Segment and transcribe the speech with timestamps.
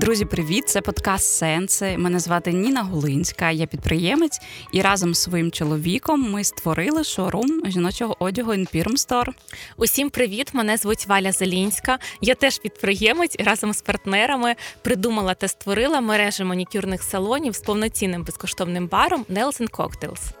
[0.00, 0.68] Друзі, привіт!
[0.68, 1.98] Це подкаст Сенси.
[1.98, 4.40] Мене звати Ніна Гулинська, я підприємець,
[4.72, 9.28] і разом з своїм чоловіком ми створили шоурум жіночого одягу Store.
[9.76, 10.50] Усім привіт!
[10.52, 11.98] Мене звуть Валя Зелінська.
[12.20, 18.24] Я теж підприємець і разом з партнерами придумала та створила мережу манікюрних салонів з повноцінним
[18.24, 20.32] безкоштовним баром Nails Cocktails.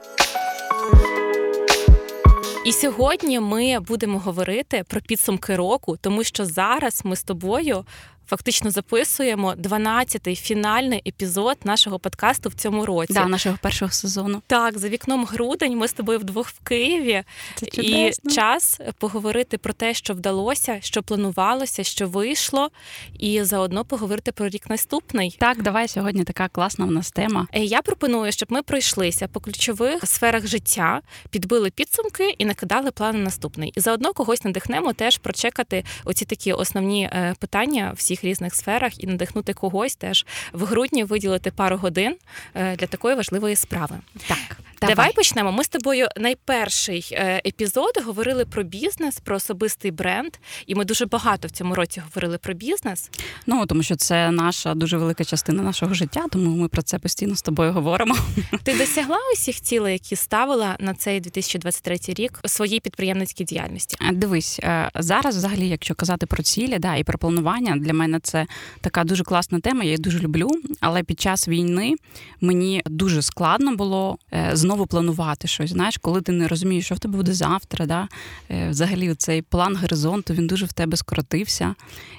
[2.64, 7.84] І сьогодні ми будемо говорити про підсумки року, тому що зараз ми з тобою
[8.30, 13.12] фактично записуємо 12-й фінальний епізод нашого подкасту в цьому році.
[13.12, 14.42] Да, нашого першого сезону.
[14.46, 17.22] Так, за вікном грудень ми з тобою вдвох в Києві.
[17.54, 22.70] Це і час поговорити про те, що вдалося, що планувалося, що вийшло,
[23.18, 25.36] і заодно поговорити про рік наступний.
[25.38, 27.46] Так, давай сьогодні така класна в нас тема.
[27.52, 31.00] Е, я пропоную, щоб ми пройшлися по ключових сферах життя,
[31.30, 33.72] підбили підсумки і накидали плани наступний.
[33.76, 39.04] І заодно когось надихнемо теж прочекати оці такі основні е, питання всіх всіх різних сферах
[39.04, 42.16] і надихнути когось теж в грудні виділити пару годин
[42.54, 43.98] е, для такої важливої справи.
[44.28, 44.56] Так.
[44.80, 44.96] Давай.
[44.96, 45.52] Давай почнемо.
[45.52, 50.32] Ми з тобою найперший е, епізод говорили про бізнес, про особистий бренд,
[50.66, 53.10] і ми дуже багато в цьому році говорили про бізнес.
[53.46, 57.36] Ну тому що це наша дуже велика частина нашого життя, тому ми про це постійно
[57.36, 58.16] з тобою говоримо.
[58.62, 63.96] Ти досягла усіх цілей, які ставила на цей 2023 рік у своїй підприємницькій діяльності?
[64.00, 64.60] Е, дивись
[64.94, 68.46] зараз, взагалі, якщо казати про цілі, да і про планування, для мене це
[68.80, 69.82] така дуже класна тема.
[69.82, 70.50] Я її дуже люблю.
[70.80, 71.94] Але під час війни
[72.40, 74.18] мені дуже складно було
[74.52, 75.70] знову знову планувати щось.
[75.70, 78.08] Знаєш, коли ти не розумієш, що в тебе буде завтра, да?
[78.50, 81.74] Е, взагалі цей план горизонту він дуже в тебе скоротився.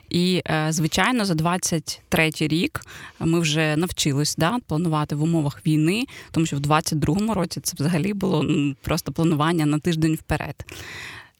[0.09, 2.81] І, е, звичайно, за 23-й рік
[3.19, 8.13] ми вже навчились да, планувати в умовах війни, тому що в 22-му році це взагалі
[8.13, 8.45] було
[8.81, 10.65] просто планування на тиждень вперед.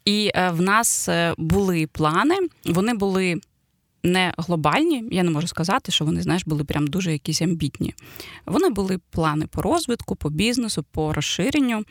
[0.05, 3.41] І е, в нас були плани, вони були
[4.03, 7.93] не глобальні, я не можу сказати, що вони, знаєш, були прям дуже якісь амбітні.
[8.45, 11.83] Вони були плани по розвитку, по бізнесу, по розширенню.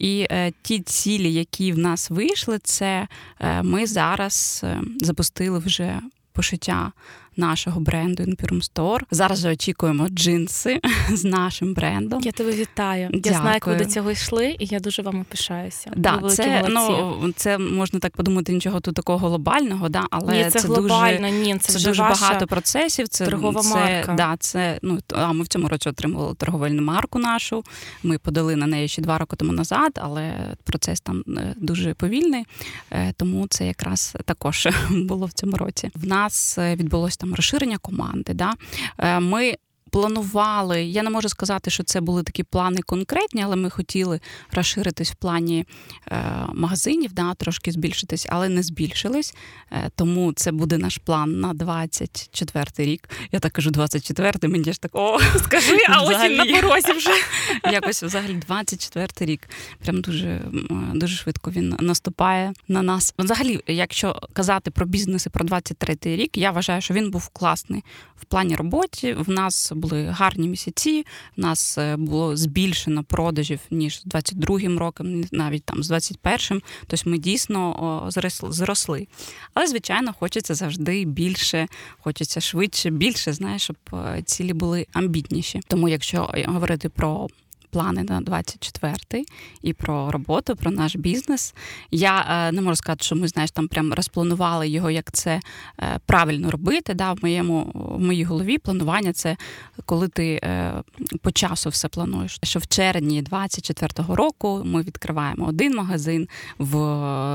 [0.00, 3.08] І е, ті цілі, які в нас вийшли, це
[3.40, 6.00] е, ми зараз е, запустили вже
[6.32, 6.92] пошиття
[7.36, 9.00] нашого бренду Imperium Store.
[9.10, 10.80] Зараз же очікуємо джинси
[11.12, 12.20] з нашим брендом.
[12.22, 13.08] Я тебе вітаю.
[13.12, 13.34] Дякую.
[13.34, 15.92] Я знаю, як ви до цього йшли, і я дуже вами пишаюся.
[15.96, 20.60] Да, це ну це можна так подумати, нічого тут такого глобального, да, але ні, це,
[20.60, 23.08] це глобально, дуже, ні, це, це вже дуже ваша багато процесів.
[23.08, 24.14] Це торгова це, марка.
[24.14, 27.64] Да, це ну а ми в цьому році отримували торговельну марку нашу.
[28.02, 30.32] Ми подали на неї ще два роки тому назад, але
[30.64, 32.44] процес там е, дуже повільний,
[32.90, 35.90] е, тому це якраз також було в цьому році.
[35.94, 38.34] В нас е, відбулося там розширення команди.
[38.34, 38.54] Да?
[38.98, 39.54] Е, ми
[39.90, 40.84] планували.
[40.84, 44.20] Я не можу сказати, що це були такі плани конкретні, але ми хотіли
[44.52, 45.64] розширитись в плані
[46.08, 46.22] е,
[46.54, 49.34] магазинів, да, трошки збільшитись, але не збільшились.
[49.72, 53.08] Е, тому це буде наш план на 24 рік.
[53.32, 57.10] Я так кажу, 24-й, мені ж так о, скажи, а осінь на порозі вже.
[57.72, 59.48] Якось взагалі 24 рік.
[59.78, 60.40] Прям дуже
[60.94, 63.14] дуже швидко він наступає на нас.
[63.18, 67.84] Взагалі, якщо казати про бізнес і про 23 рік, я вважаю, що він був класний
[68.16, 69.14] в плані роботи.
[69.14, 71.06] В нас були гарні місяці.
[71.36, 76.62] У нас е, було збільшено продажів ніж з 22-м роком, навіть там з 21-м.
[76.86, 78.10] Тобто ми дійсно
[78.50, 79.06] зросли.
[79.54, 81.68] Але, звичайно, хочеться завжди більше,
[82.00, 85.60] хочеться швидше, більше, знаєш, щоб е, цілі були амбітніші.
[85.68, 87.28] Тому, якщо говорити про
[87.70, 89.26] плани на 24-й
[89.62, 91.54] і про роботу, про наш бізнес.
[91.90, 95.40] Я е, не можу сказати, що ми знаєш, там прям розпланували його, як це
[95.80, 96.94] е, правильно робити.
[96.94, 99.36] Да, В моєму в моїй голові планування це
[99.84, 100.82] коли ти е,
[101.22, 102.38] по часу все плануєш.
[102.42, 106.28] Що в червні 24-го року ми відкриваємо один магазин,
[106.58, 106.76] в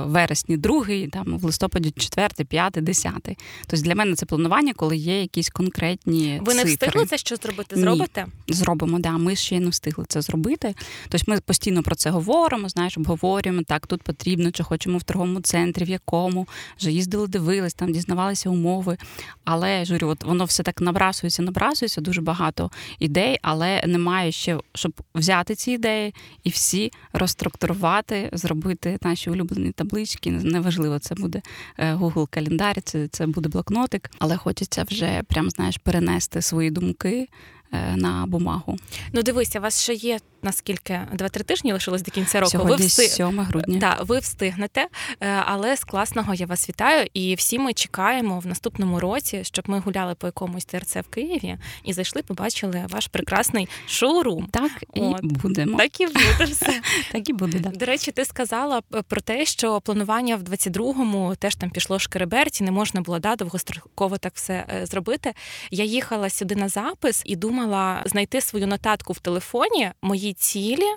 [0.05, 3.37] вересні другий, там в листопаді четвертий, п'ятий, десятий.
[3.67, 6.41] Тобто для мене це планування, коли є якісь конкретні.
[6.41, 6.63] Ви цифри.
[6.63, 7.75] не встигли це що зробити?
[7.75, 8.25] Зробите?
[8.47, 9.11] Ні, Зробимо, да.
[9.11, 10.75] Ми ще не встигли це зробити.
[11.09, 15.41] Тобто ми постійно про це говоримо, знаєш, обговорюємо, так, тут потрібно, чи хочемо в торговому
[15.41, 18.97] центрі, в якому, вже їздили, дивились, там дізнавалися умови.
[19.45, 24.57] Але я журю, от воно все так набрасується, набрасується, дуже багато ідей, але немає ще,
[24.73, 26.13] щоб взяти ці ідеї
[26.43, 30.31] і всі розструктурувати, зробити наші улюблені таблички.
[30.31, 31.41] Неважливо, це буде
[31.77, 37.27] е, Google календар, це, це буде блокнотик, але хочеться вже прям знаєш перенести свої думки.
[37.73, 38.77] Е, на бумагу.
[39.13, 42.51] Ну, дивися, у вас ще є наскільки два-три тижні лишилось до кінця року.
[42.51, 43.09] Сьогодні ви встиг...
[43.09, 43.79] 7 грудня.
[43.79, 44.87] Да, ви встигнете,
[45.21, 47.07] е, але з класного я вас вітаю.
[47.13, 51.57] І всі ми чекаємо в наступному році, щоб ми гуляли по якомусь ТРЦ в Києві
[51.83, 54.47] і зайшли, побачили ваш прекрасний шоурум.
[54.51, 55.23] Так і От.
[55.23, 55.77] будемо.
[55.77, 56.81] Так і буде все.
[57.11, 57.59] Так і буде.
[57.59, 57.69] Да.
[57.69, 62.71] До речі, ти сказала про те, що планування в 22-му теж там пішло шкереберті, не
[62.71, 65.33] можна було да, довгостроково так все е, зробити.
[65.71, 70.87] Я їхала сюди на запис і думала знайти свою нотатку в телефоні, мої цілі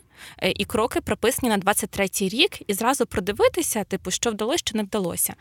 [0.43, 4.83] е, і кроки прописані на 23-й рік, і зразу продивитися, типу, що вдалося, що не
[4.83, 5.35] вдалося.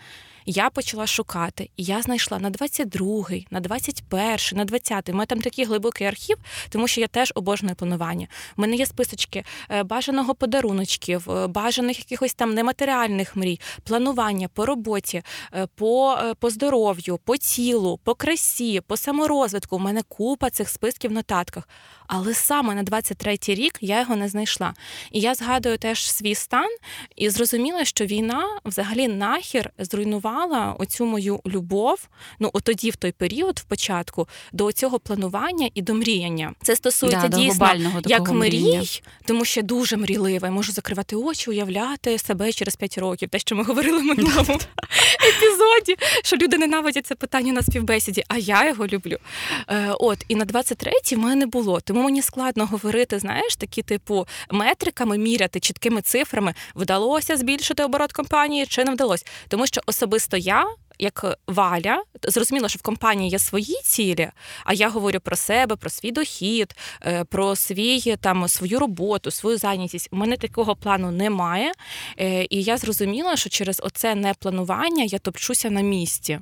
[0.46, 5.12] Я почала шукати, і я знайшла на 22-й, на 21-й, на 20-й.
[5.12, 6.38] У мене там такий глибокий архів,
[6.70, 8.28] тому що я теж обожнюю планування.
[8.58, 14.66] У мене є списочки е, бажаного подаруночків, е, бажаних якихось там нематеріальних мрій, планування по
[14.66, 15.24] роботі,
[15.54, 19.76] е, по, по здоров'ю, по тілу, по красі, по саморозвитку.
[19.76, 21.70] У мене купа цих списків в нотатках.
[22.08, 24.74] Але саме на 23-й рік я його не знайшла.
[25.12, 26.70] І я згадую теж свій стан
[27.16, 30.33] і зрозуміла, що війна взагалі нахер зруйнувала
[30.80, 32.08] оцю мою любов.
[32.40, 36.54] Ну, от тоді, в той період, в початку, до цього планування і до мріяння.
[36.62, 40.48] Це стосується да, дійсно як мрій, тому що я дуже мрійлива.
[40.48, 43.30] Я можу закривати очі, уявляти себе через 5 років.
[43.30, 44.60] Те, що ми говорили в минулому
[45.28, 49.18] епізоді, що люди ненавидять це питання на співбесіді, а я його люблю.
[49.68, 51.80] Е, От, і на 23-й в мене було.
[51.82, 58.66] Тому мені складно говорити, знаєш, такі типу метриками міряти чіткими цифрами, вдалося збільшити оборот компанії
[58.66, 59.26] чи не вдалося.
[59.48, 60.66] Тому що особисто я
[61.00, 64.30] як валя, зрозуміло, що в компанії є свої цілі,
[64.66, 66.76] а я говорю про себе, про свій дохід,
[67.06, 70.10] е, про свій там свою роботу, свою зайнятість.
[70.12, 71.72] У мене такого плану немає.
[72.20, 76.40] Е, і я зрозуміла, що через оце непланування я топчуся на місці.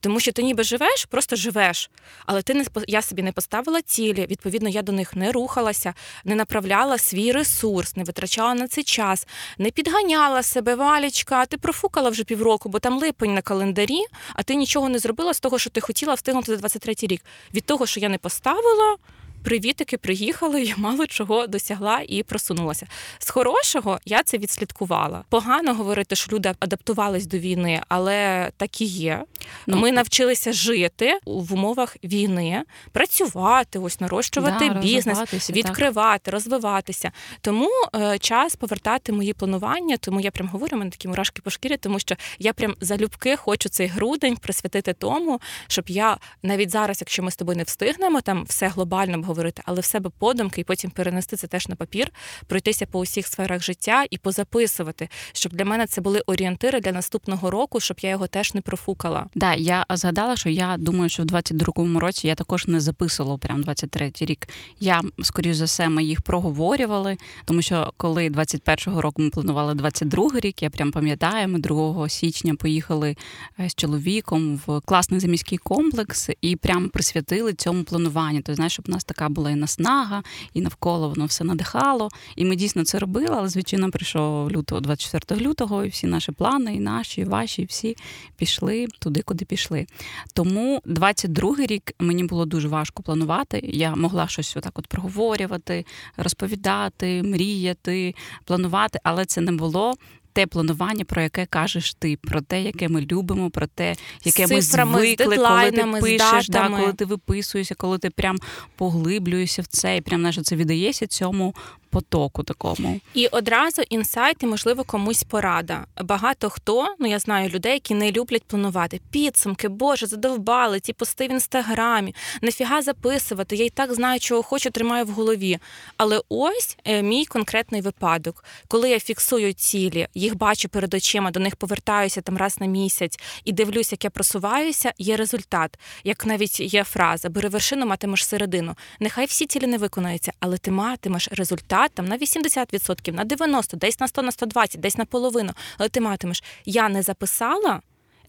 [0.00, 1.90] Тому що ти ніби живеш, просто живеш.
[2.26, 4.26] Але ти не я собі не поставила цілі.
[4.30, 9.26] Відповідно, я до них не рухалася, не направляла свій ресурс, не витрачала на це час,
[9.58, 11.46] не підганяла себе, валічка.
[11.46, 14.00] Ти профукала вже півроку, бо там липень на календарі,
[14.34, 17.22] а ти нічого не зробила з того, що ти хотіла встигнути за 23 рік.
[17.54, 18.96] Від того, що я не поставила
[19.42, 22.86] привітики приїхали, я мало чого досягла і просунулася.
[23.18, 25.24] З хорошого я це відслідкувала.
[25.28, 29.24] Погано говорити, що люди адаптувались до війни, але так і є.
[29.66, 32.62] Ну, Ми навчилися жити в умовах війни,
[32.92, 36.34] працювати, ось нарощувати да, бізнес, відкривати, так.
[36.34, 37.12] розвиватися.
[37.40, 39.96] Тому е, час повертати мої планування.
[39.96, 43.36] Тому я прям говорю, у мене такі мурашки по шкірі, тому що я прям залюбки
[43.36, 48.20] хочу цей грудень присвятити тому, щоб я навіть зараз, якщо ми з тобою не встигнемо
[48.20, 52.10] там все глобально говорити, але в себе подумки і потім перенести це теж на папір,
[52.46, 57.50] пройтися по усіх сферах життя і позаписувати, щоб для мене це були орієнтири для наступного
[57.50, 59.26] року, щоб я його теж не профукала.
[59.34, 63.62] Да, я згадала, що я думаю, що в 22-му році я також не записувала прям
[63.62, 64.48] 23-й рік.
[64.80, 70.40] Я скоріш за все, ми їх проговорювали, тому що коли 21-го року ми планували 22-й
[70.40, 73.16] рік, я прям пам'ятаю, ми 2 січня поїхали
[73.60, 78.42] е, з чоловіком в класний заміський комплекс і прям присвятили цьому плануванню.
[78.42, 80.22] То знаєш, щоб у нас така була і наснага,
[80.54, 82.08] і навколо воно все надихало.
[82.36, 86.74] І ми дійсно це робили, але звичайно прийшов лютого, 24 лютого, і всі наші плани,
[86.74, 87.96] і наші, і ваші, і всі
[88.36, 89.86] пішли туди, куди пішли.
[90.34, 93.60] Тому 22-й рік мені було дуже важко планувати.
[93.64, 95.86] Я могла щось отак от проговорювати,
[96.16, 98.14] розповідати, мріяти,
[98.44, 99.94] планувати, але це не було
[100.32, 103.94] те планування, про яке кажеш ти, про те, яке ми любимо, про те,
[104.24, 108.36] яке ми звикли, коли ти пишеш, да, коли ти виписуєшся, коли ти прям
[108.76, 111.54] поглиблюєшся в це і прям знаєш, це віддаєшся цьому
[111.92, 113.00] потоку такому.
[113.14, 115.86] І одразу інсайт, і, можливо, комусь порада.
[116.02, 119.00] Багато хто, ну я знаю людей, які не люблять планувати.
[119.10, 123.56] Підсумки, Боже, задовбали, ці пости в інстаграмі, нафіга записувати.
[123.56, 125.58] Я й так знаю, чого хочу, тримаю в голові.
[125.96, 131.40] Але ось е, мій конкретний випадок, коли я фіксую цілі, їх бачу перед очима, до
[131.40, 135.78] них повертаюся там раз на місяць і дивлюсь, як я просуваюся, є результат.
[136.04, 138.76] Як навіть є фраза Бери вершину, матимеш середину.
[139.00, 144.00] Нехай всі цілі не виконаються, але ти матимеш результат там на 80%, на 90%, десь
[144.00, 145.52] на 100, на 120, десь на половину.
[145.78, 147.80] Але ти матимеш, я не записала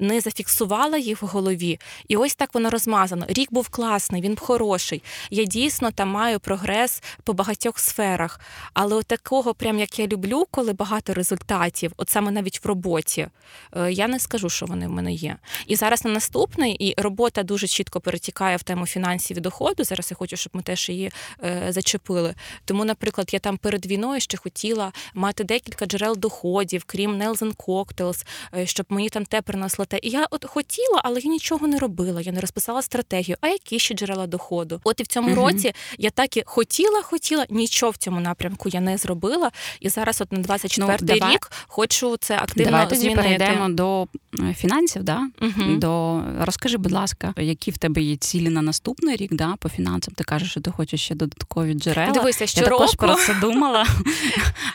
[0.03, 1.79] не зафіксувала їх в голові.
[2.07, 3.25] І ось так воно розмазано.
[3.29, 5.03] Рік був класний, він хороший.
[5.29, 8.39] Я дійсно там маю прогрес по багатьох сферах.
[8.74, 13.27] Але от такого, прям як я люблю, коли багато результатів, от саме навіть в роботі,
[13.75, 15.38] е, я не скажу, що вони в мене є.
[15.67, 19.83] І зараз на наступний, і робота дуже чітко перетікає в тему фінансів і доходу.
[19.83, 21.12] Зараз я хочу, щоб ми теж її
[21.43, 22.36] е, зачепили.
[22.65, 28.25] Тому, наприклад, я там перед війною ще хотіла мати декілька джерел доходів, крім Nelson Cocktails,
[28.55, 30.00] е, щоб мені там те принесло те.
[30.07, 32.21] І я от хотіла, але я нічого не робила.
[32.21, 33.38] Я не розписала стратегію.
[33.41, 34.81] А які ще джерела доходу?
[34.83, 38.69] От і в цьому uh році я так і хотіла, хотіла, нічого в цьому напрямку
[38.69, 39.51] я не зробила.
[39.79, 43.21] І зараз, от на 24 ну, давай, рік, хочу це активно давай тоді змінити.
[43.21, 44.07] перейдемо до
[44.39, 45.03] е, фінансів.
[45.03, 45.29] Да?
[45.41, 49.33] uh До розкажи, будь ласка, які в тебе є цілі на наступний рік?
[49.33, 52.12] Да, по фінансам ти кажеш, що ти хочеш ще додаткові джерела.
[52.12, 53.88] Дивися, що я також про це думала,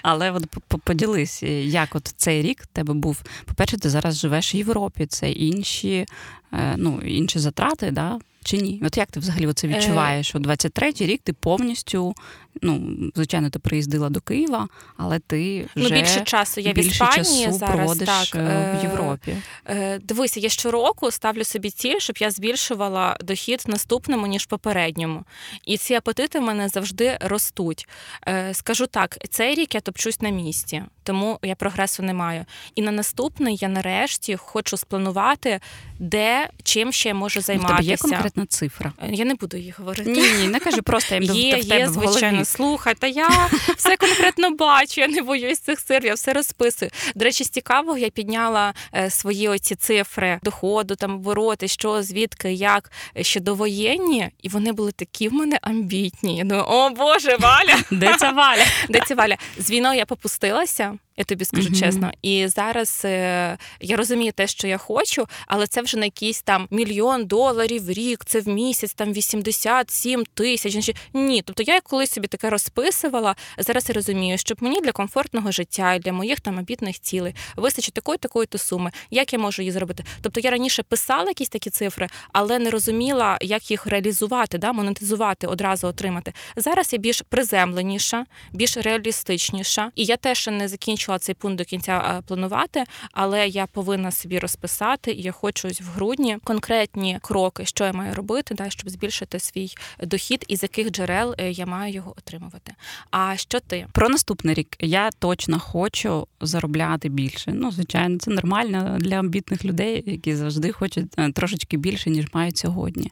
[0.03, 0.47] але от
[0.85, 3.23] поділись, як от цей рік тебе був.
[3.45, 5.07] По перше, ти зараз живеш в Європі.
[5.09, 6.07] Це інші,
[6.53, 8.83] е, ну інші затрати, да чи ні?
[8.85, 10.29] От як ти взагалі це відчуваєш?
[10.29, 12.15] Що 23-й рік ти повністю,
[12.63, 16.89] ну звичайно, ти приїздила до Києва, але ти ну, вже ну, більше часу я більше
[16.89, 19.37] в Іспанії часу зараз проводиш так, е, в Європі.
[19.67, 25.25] Е, дивися, я щороку ставлю собі ціль, щоб я збільшувала дохід наступному ніж попередньому.
[25.65, 27.89] І ці апетити в мене завжди ростуть.
[28.29, 32.45] Е, скажу так, цей рік я топчусь на місці, тому я прогресу не маю.
[32.75, 35.61] І на наступний я нарешті хочу спланувати,
[35.99, 37.95] де чим ще можу займатися.
[37.95, 38.93] В тебе є конкретна цифра.
[39.03, 40.11] Е, я не буду її говорити.
[40.11, 42.45] Ні, ні, не кажи просто я є, в тебе є, звичайно.
[42.45, 43.29] Слухай, та я
[43.77, 45.01] все конкретно бачу.
[45.01, 46.91] Я не боюсь цих цифр, я все розписую.
[47.15, 52.53] До речі, з цікавого я підняла е, свої оці цифри доходу, там обороти, що звідки,
[52.53, 56.37] як ще довоєнні, і вони були такі в мене амбітні.
[56.37, 57.77] Я думаю, о Боже, Валя!
[57.91, 58.65] Де ця Валя?
[58.89, 59.37] Де ця Валя?
[59.59, 61.81] З війною я попустилася я тобі скажу mm-hmm.
[61.81, 62.11] чесно.
[62.23, 66.69] І зараз е, я розумію те, що я хочу, але це вже на якийсь там
[66.71, 70.95] мільйон доларів в рік, це в місяць, там 87 тисяч.
[71.15, 73.37] Ні, тобто я колись собі таке розписувала.
[73.59, 77.95] Зараз я розумію, щоб мені для комфортного життя і для моїх там обітних цілей вистачить
[77.95, 78.91] такої такої то суми.
[79.11, 80.05] Як я можу її зробити?
[80.23, 85.47] Тобто я раніше писала якісь такі цифри, але не розуміла, як їх реалізувати, да, монетизувати,
[85.47, 86.33] одразу отримати.
[86.57, 91.65] Зараз я більш приземленіша, більш реалістичніша, і я теж не закінчила закінчила цей пункт до
[91.65, 97.85] кінця планувати, але я повинна собі розписати, і я хочу в грудні конкретні кроки, що
[97.85, 99.71] я маю робити, да, щоб збільшити свій
[100.03, 102.75] дохід і з яких джерел е, я маю його отримувати.
[103.11, 104.77] А що ти про наступний рік?
[104.81, 107.53] Я точно хочу заробляти більше.
[107.55, 112.57] Ну, звичайно, це нормально для амбітних людей, які завжди хочуть е, трошечки більше ніж мають
[112.57, 113.11] сьогодні.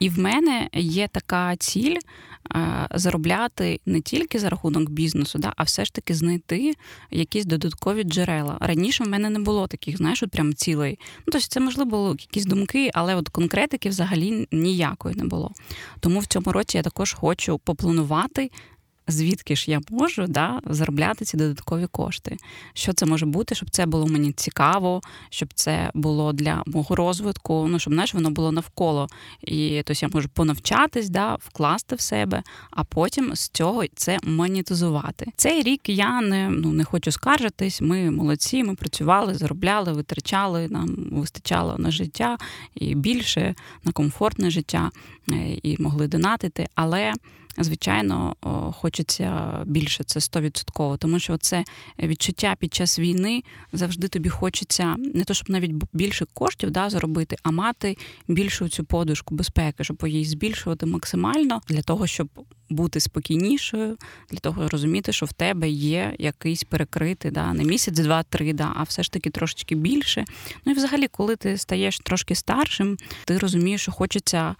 [0.00, 1.96] І в мене є така ціль
[2.94, 6.74] заробляти не тільки за рахунок бізнесу, да, а все ж таки знайти
[7.10, 8.56] якісь додаткові джерела.
[8.60, 10.98] Раніше в мене не було таких, знаєш, от прям цілей.
[11.18, 15.52] Ну, тобто це можливо були якісь думки, але от конкретики взагалі ніякої не було.
[16.00, 18.50] Тому в цьому році я також хочу попланувати
[19.08, 22.36] звідки ж я можу да, заробляти ці додаткові кошти.
[22.74, 27.66] Що це може бути, щоб це було мені цікаво, щоб це було для мого розвитку,
[27.68, 29.08] ну щоб знаєш, воно було навколо.
[29.42, 35.26] І тобто я можу понавчатись, да, вкласти в себе, а потім з цього це монетизувати.
[35.36, 37.80] Цей рік я не ну, не хочу скаржитись.
[37.80, 42.38] Ми молодці, ми працювали, заробляли, витрачали, нам вистачало на життя
[42.74, 43.54] і більше
[43.84, 44.90] на комфортне життя,
[45.28, 46.68] е, і могли донатити.
[46.74, 47.12] Але
[47.58, 48.36] звичайно,
[48.90, 51.64] хочеться більше, це стовідсотково, тому що це
[51.98, 53.42] відчуття під час війни
[53.72, 57.96] завжди тобі хочеться не то, щоб навіть більше коштів да, заробити, а мати
[58.28, 62.28] більшу цю подушку безпеки, щоб її збільшувати максимально для того, щоб
[62.70, 63.96] бути спокійнішою,
[64.30, 68.82] для того розуміти, що в тебе є якийсь перекритий, да, не місяць, два-три, да, а
[68.82, 70.24] все ж таки трошечки більше.
[70.64, 74.56] Ну і взагалі, коли ти стаєш трошки старшим, ти розумієш, що хочеться.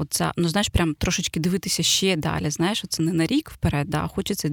[0.00, 2.50] Оця, ну знаєш, прям трошечки дивитися ще далі.
[2.50, 4.50] Знаєш, це не на рік вперед, да, а хочеться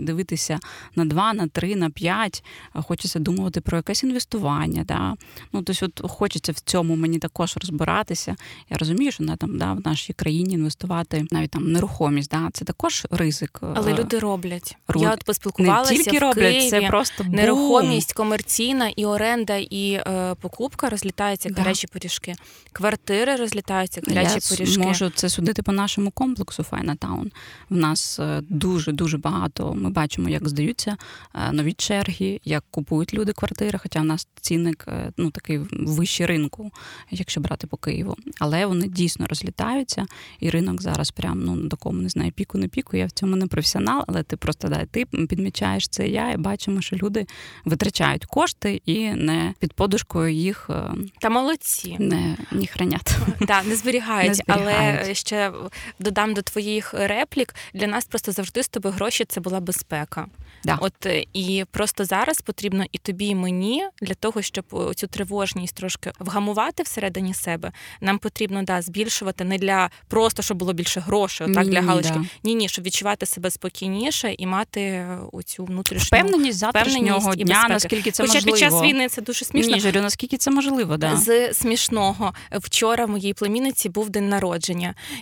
[0.00, 0.58] дивитися
[0.96, 4.84] на два, на три, на п'ять, хочеться думати про якесь інвестування.
[4.84, 5.14] Да.
[5.52, 8.36] Ну, тобто, от хочеться в цьому мені також розбиратися.
[8.70, 12.64] Я розумію, що на там да, в нашій країні інвестувати навіть там нерухомість, да, це
[12.64, 13.58] також ризик.
[13.74, 14.76] Але люди роблять.
[14.88, 15.02] Руд...
[15.02, 16.70] Я от поспілкувалася не тільки в роблять, Києві.
[16.70, 17.34] це просто бум.
[17.34, 21.62] нерухомість комерційна і оренда, і е, покупка розлітаються да.
[21.62, 22.34] гарячі пиріжки.
[22.72, 27.30] Квартири розлітаються гарячі Я пиріжки можу це судити по нашому комплексу Файнатаун.
[27.70, 29.74] В нас дуже дуже багато.
[29.74, 30.96] Ми бачимо, як здаються
[31.34, 33.78] е, нові черги, як купують люди квартири.
[33.78, 36.70] Хоча в нас цінник е, ну такий вищий ринку,
[37.10, 38.16] якщо брати по Києву.
[38.38, 40.06] Але вони дійсно розлітаються,
[40.40, 42.96] і ринок зараз прям ну на такому не знаю, піку не піку.
[42.96, 46.08] Я в цьому не професіонал, але ти просто да, ти підмічаєш це.
[46.08, 47.26] Я і бачимо, що люди
[47.64, 50.70] витрачають кошти і не під подушкою їх
[51.20, 53.16] та молодці не, не хранять.
[53.40, 54.79] Да, не зберігають, не зберігають.
[54.80, 55.52] Але ще
[55.98, 57.54] додам до твоїх реплік.
[57.74, 60.26] Для нас просто завжди з тобою гроші це була безпека.
[60.64, 60.78] Да.
[60.80, 65.74] От е, і просто зараз потрібно і тобі, і мені для того, щоб цю тривожність
[65.74, 67.72] трошки вгамувати всередині себе.
[68.00, 72.14] Нам потрібно да збільшувати не для просто щоб було більше грошей, так для галочки.
[72.14, 72.24] Да.
[72.44, 77.66] Ні, ні, щоб відчувати себе спокійніше і мати оцю внутрішню впевненість завтрашнього дня.
[77.68, 78.56] Наскільки це Хоча можливо.
[78.56, 79.74] під час війни це дуже смішно.
[79.74, 84.69] Ні, Жарю, наскільки це можливо, да з смішного вчора моїй племінниці був день народження,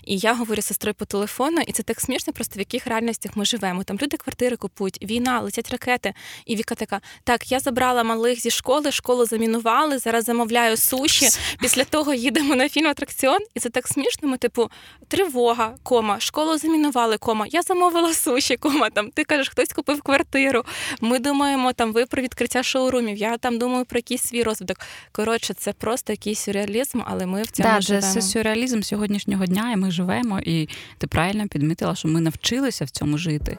[0.04, 3.36] і я говорю з сестрою по телефону, і це так смішно, просто в яких реальностях
[3.36, 3.84] ми живемо.
[3.84, 6.14] Там люди квартири купують, війна, летять ракети.
[6.46, 9.98] І Віка така: так, я забрала малих зі школи, школу замінували.
[9.98, 11.28] Зараз замовляю суші.
[11.60, 14.28] Після того їдемо на фільм атракціон, і це так смішно.
[14.28, 14.70] Ми, типу,
[15.08, 17.46] тривога, кома, школу замінували, кома.
[17.50, 18.90] Я замовила суші, кома.
[18.90, 20.64] Там ти кажеш, хтось купив квартиру.
[21.00, 23.16] Ми думаємо там ви про відкриття шоурумів.
[23.16, 24.78] Я там думаю про якийсь свій розвиток.
[25.12, 28.12] Коротше, це просто якийсь сюрреалізм, але ми в цьому да, живемо.
[28.12, 30.40] Це сюрреалізм сьогоднішнього дня, і ми живемо.
[30.40, 30.68] І
[30.98, 33.58] ти правильно підмітила, що ми навчилися в цьому жити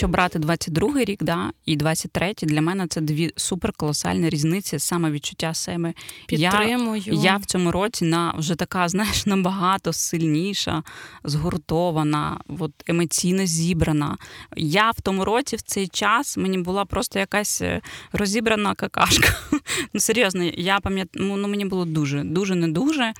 [0.00, 5.54] якщо брати 22-й рік, да, і 23-й, для мене це дві суперколосальні різниці, саме відчуття
[5.54, 5.92] себе.
[6.26, 7.02] Підтримую.
[7.06, 10.82] Я, я в цьому році на вже така, знаєш, набагато сильніша,
[11.24, 14.16] згуртована, от, емоційно зібрана.
[14.56, 17.80] Я в тому році в цей час мені була просто якась е,
[18.12, 19.28] розібрана какашка.
[19.92, 23.12] Ну, серйозно, я пам'ятаю, ну мені було дуже, дуже не дуже.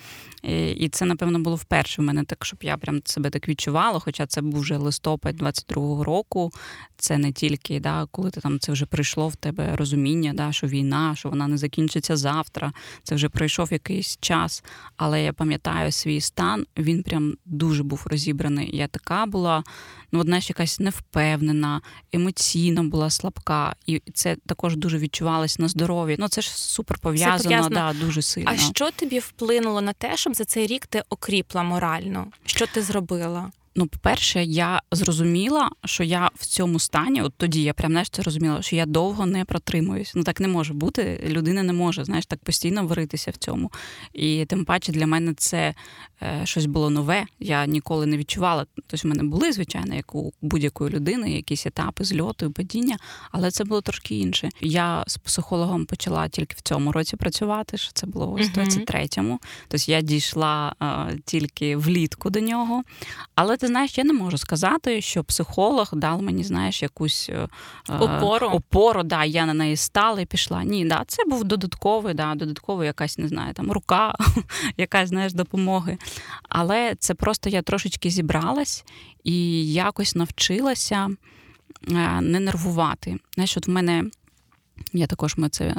[0.43, 3.99] І це, напевно, було вперше в мене так, щоб я прям себе так відчувала.
[3.99, 6.51] Хоча це був вже листопад 22-го року.
[6.97, 10.67] Це не тільки да, коли ти там це вже прийшло в тебе розуміння, да, що
[10.67, 12.73] війна, що вона не закінчиться завтра.
[13.03, 14.65] Це вже пройшов якийсь час.
[14.97, 18.77] Але я пам'ятаю свій стан, він прям дуже був розібраний.
[18.77, 19.65] Я така була,
[20.13, 21.81] ну, одна ж якась невпевнена,
[22.13, 26.17] емоційно була слабка, і це також дуже відчувалось на здоров'ї.
[26.19, 28.51] Ну це ж супер пов'язано, да, дуже сильно.
[28.51, 32.27] А що тобі вплинуло на те, щоб за цей рік ти окріпла морально?
[32.47, 33.51] Що ти зробила?
[33.81, 38.23] Ну, по-перше, я зрозуміла, що я в цьому стані, от тоді я прям знаєш, це
[38.23, 40.13] розуміла, що я довго не протримуюсь.
[40.15, 41.25] Ну так не може бути.
[41.29, 43.73] Людина не може, знаєш, так постійно варитися в цьому.
[44.13, 45.75] І тим паче для мене це
[46.23, 47.25] е, щось було нове.
[47.39, 48.67] Я ніколи не відчувала.
[48.75, 52.97] Тобто в мене були, звичайно, як у будь-якої людини, якісь етапи зльоту і падіння,
[53.31, 54.49] але це було трошки інше.
[54.61, 57.77] Я з психологом почала тільки в цьому році працювати.
[57.77, 59.41] що Це було ось 23-му.
[59.69, 62.83] Тобто я дійшла е, тільки влітку до нього.
[63.35, 67.49] Але ти знаєш, я не можу сказати, що психолог дав мені, знаєш, якусь е,
[67.89, 68.47] опору.
[68.47, 70.65] опору, да, я на неї стала і пішла.
[70.65, 74.15] Ні, да, це був додатковий, да, додатковий якась, не знаю, там рука,
[74.77, 75.99] якась знаєш, допомоги.
[76.49, 78.85] Але це просто я трошечки зібралась
[79.25, 81.09] і якось навчилася
[81.89, 83.17] е, не нервувати.
[83.35, 84.05] Знаєш, от в мене.
[84.93, 85.75] Я також ми це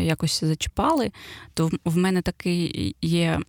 [0.00, 1.12] якось зачіпали,
[1.54, 3.40] то в мене такий є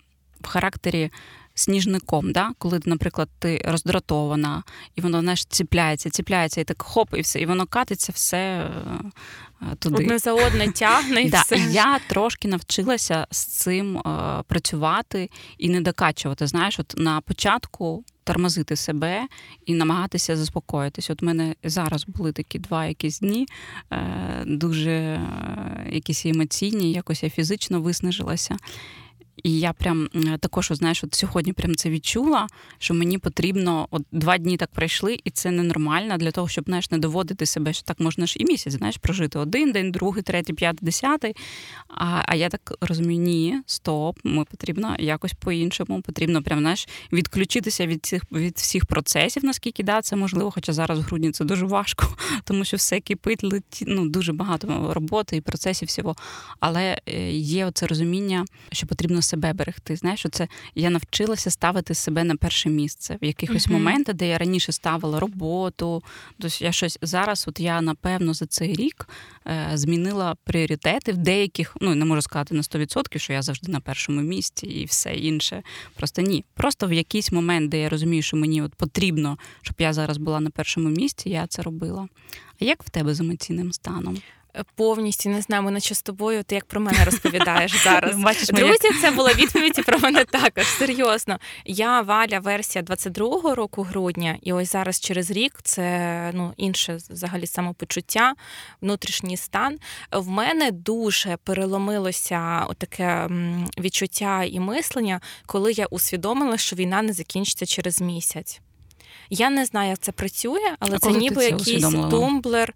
[0.41, 1.11] в характері
[1.55, 2.51] сніжником, да?
[2.57, 4.63] коли, наприклад, ти роздратована,
[4.95, 9.75] і воно знаєш, ціпляється, ціпляється, і так хоп, і все, і воно катиться все е,
[9.79, 10.03] туди.
[10.03, 11.57] Одне за одне тягне і все.
[11.71, 14.01] Я трошки навчилася з цим е,
[14.47, 16.47] працювати і не докачувати.
[16.47, 18.03] Знаєш, от на початку.
[18.27, 19.27] Тормозити себе
[19.65, 21.09] і намагатися заспокоїтись.
[21.09, 23.47] От у мене зараз були такі два якісь дні,
[23.91, 25.21] е, дуже
[25.89, 28.57] якісь емоційні, якось я фізично виснажилася.
[29.45, 34.37] І я прям також, знаєш, от сьогодні прям це відчула, що мені потрібно от два
[34.37, 37.99] дні так пройшли, і це ненормально для того, щоб знаєш, не доводити себе, що так
[37.99, 41.35] можна ж і місяць, знаєш, прожити один день, другий, третій, п'ятий, десятий.
[41.87, 46.01] А а я так розумію, ні, стоп, ми потрібно якось по-іншому.
[46.01, 50.51] Потрібно прям знаєш, відключитися від цих від всіх процесів, наскільки да, це можливо.
[50.51, 54.93] Хоча зараз в грудні це дуже важко, тому що все кипить, леті, ну дуже багато
[54.93, 56.15] роботи і процесів всього.
[56.59, 59.95] Але е, є оце розуміння, що потрібно себе берегти.
[59.95, 63.71] Знаєш, це я навчилася ставити себе на перше місце в якихось uh-huh.
[63.71, 66.03] моментах, де я раніше ставила роботу.
[66.39, 69.09] Тобто я щось зараз, от я напевно за цей рік
[69.47, 73.79] е, змінила пріоритети в деяких, ну не можу сказати на 100%, що я завжди на
[73.79, 75.63] першому місці і все інше.
[75.95, 76.45] Просто ні.
[76.53, 80.39] Просто в якийсь момент, де я розумію, що мені от потрібно, щоб я зараз була
[80.39, 82.07] на першому місці, я це робила.
[82.61, 84.17] А як в тебе з емоційним станом?
[84.75, 88.15] Повністю не знаю, ми наче з тобою, ти як про мене розповідаєш зараз.
[88.15, 90.67] Бачиш, Друзі, це була відповідь про мене також.
[90.67, 91.39] Серйозно.
[91.65, 97.47] Я Валя, версія 22-го року грудня, і ось зараз через рік це ну інше взагалі
[97.47, 98.33] самопочуття,
[98.81, 99.77] внутрішній стан.
[100.11, 103.29] В мене дуже переломилося таке
[103.79, 108.61] відчуття і мислення, коли я усвідомила, що війна не закінчиться через місяць.
[109.29, 112.73] Я не знаю, як це працює, але а це ніби якийсь тумблер.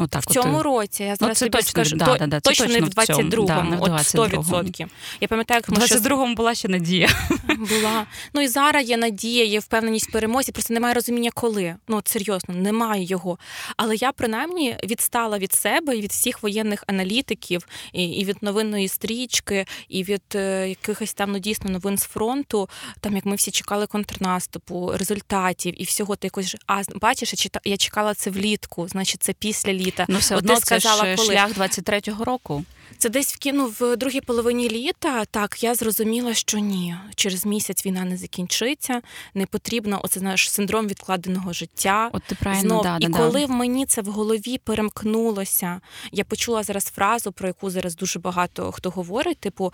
[0.00, 1.02] Отак, в цьому от, році.
[1.02, 3.06] Я ну, зараз тобі точно, скажу, да, да, да, це точно, не в точно в
[3.06, 4.42] цьому, 22-му, да, не в 22-му.
[4.42, 4.86] 100%.
[5.20, 7.08] Я пам'ятаю, як ми ще 22-му була ще надія.
[7.58, 8.06] була.
[8.34, 11.74] Ну і зараз є надія, є впевненість в перемозі, просто немає розуміння, коли.
[11.88, 13.38] Ну от серйозно, немає його.
[13.76, 18.88] Але я принаймні відстала від себе і від всіх воєнних аналітиків, і, і від новинної
[18.88, 22.68] стрічки, і від е, якихось там ну дійсно новин з фронту,
[23.00, 28.14] там як ми всі чекали контрнаступу, результатів і всього ти якось а бачиш, я чекала
[28.14, 29.87] це влітку, значить це після літа.
[30.08, 31.28] Ну, все От одно ти це сказала, ж коли.
[31.28, 32.64] шлях 23-го року.
[32.98, 35.24] Це десь в кіно в другій половині літа.
[35.24, 39.00] Так, я зрозуміла, що ні, через місяць війна не закінчиться.
[39.34, 42.10] Не потрібно оце знаєш синдром відкладеного життя.
[42.12, 42.82] От ти правильно, Знов.
[42.82, 43.46] да, і да, коли да.
[43.46, 45.80] в мені це в голові перемкнулося,
[46.12, 49.38] я почула зараз фразу, про яку зараз дуже багато хто говорить.
[49.38, 49.72] Типу,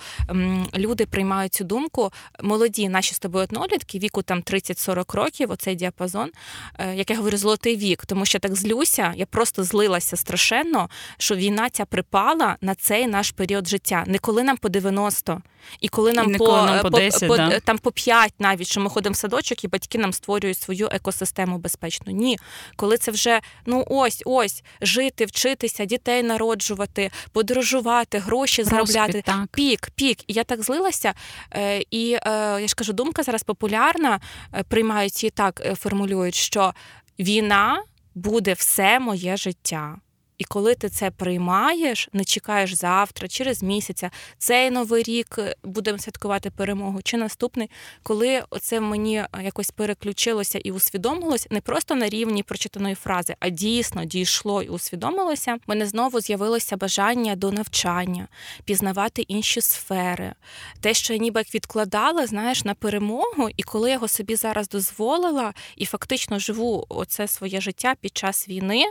[0.74, 2.12] люди приймають цю думку.
[2.42, 6.30] Молоді наші з тобою однолітки, віку там 30-40 років, оцей діапазон.
[6.78, 11.34] Е, Як я говорю, золотий вік, тому що так злюся, я просто злилася страшенно, що
[11.34, 14.04] війна ця припала на цей наш період життя.
[14.06, 15.42] Не коли нам по 90,
[15.80, 17.60] і коли нам не по, коли нам по по, 10, по- да.
[17.60, 21.58] там по 5 навіть, що ми ходимо в садочок, і батьки нам створюють свою екосистему
[21.58, 22.12] безпечну.
[22.12, 22.38] Ні,
[22.76, 29.22] коли це вже ну ось ось жити, вчитися, дітей народжувати, подорожувати, гроші заробляти.
[29.22, 29.46] Так.
[29.52, 30.18] Пік, пік.
[30.26, 31.14] І я так злилася.
[31.54, 32.20] Е, і е,
[32.60, 34.20] я ж кажу, думка зараз популярна,
[34.54, 36.74] е, приймають її так, е, формулюють, що
[37.18, 37.82] війна
[38.14, 39.96] буде все моє життя.
[40.38, 45.98] І коли ти це приймаєш, не чекаєш завтра, через місяця, цей новий рік е, будемо
[45.98, 47.70] святкувати перемогу, чи наступний,
[48.02, 53.36] коли оце в мені е, якось переключилося і усвідомилось, не просто на рівні прочитаної фрази,
[53.40, 55.54] а дійсно дійшло і усвідомилося.
[55.54, 58.28] в Мене знову з'явилося бажання до навчання,
[58.64, 60.34] пізнавати інші сфери.
[60.80, 64.68] Те, що я ніби як відкладала, знаєш, на перемогу, і коли я його собі зараз
[64.68, 68.84] дозволила і фактично живу оце своє життя під час війни.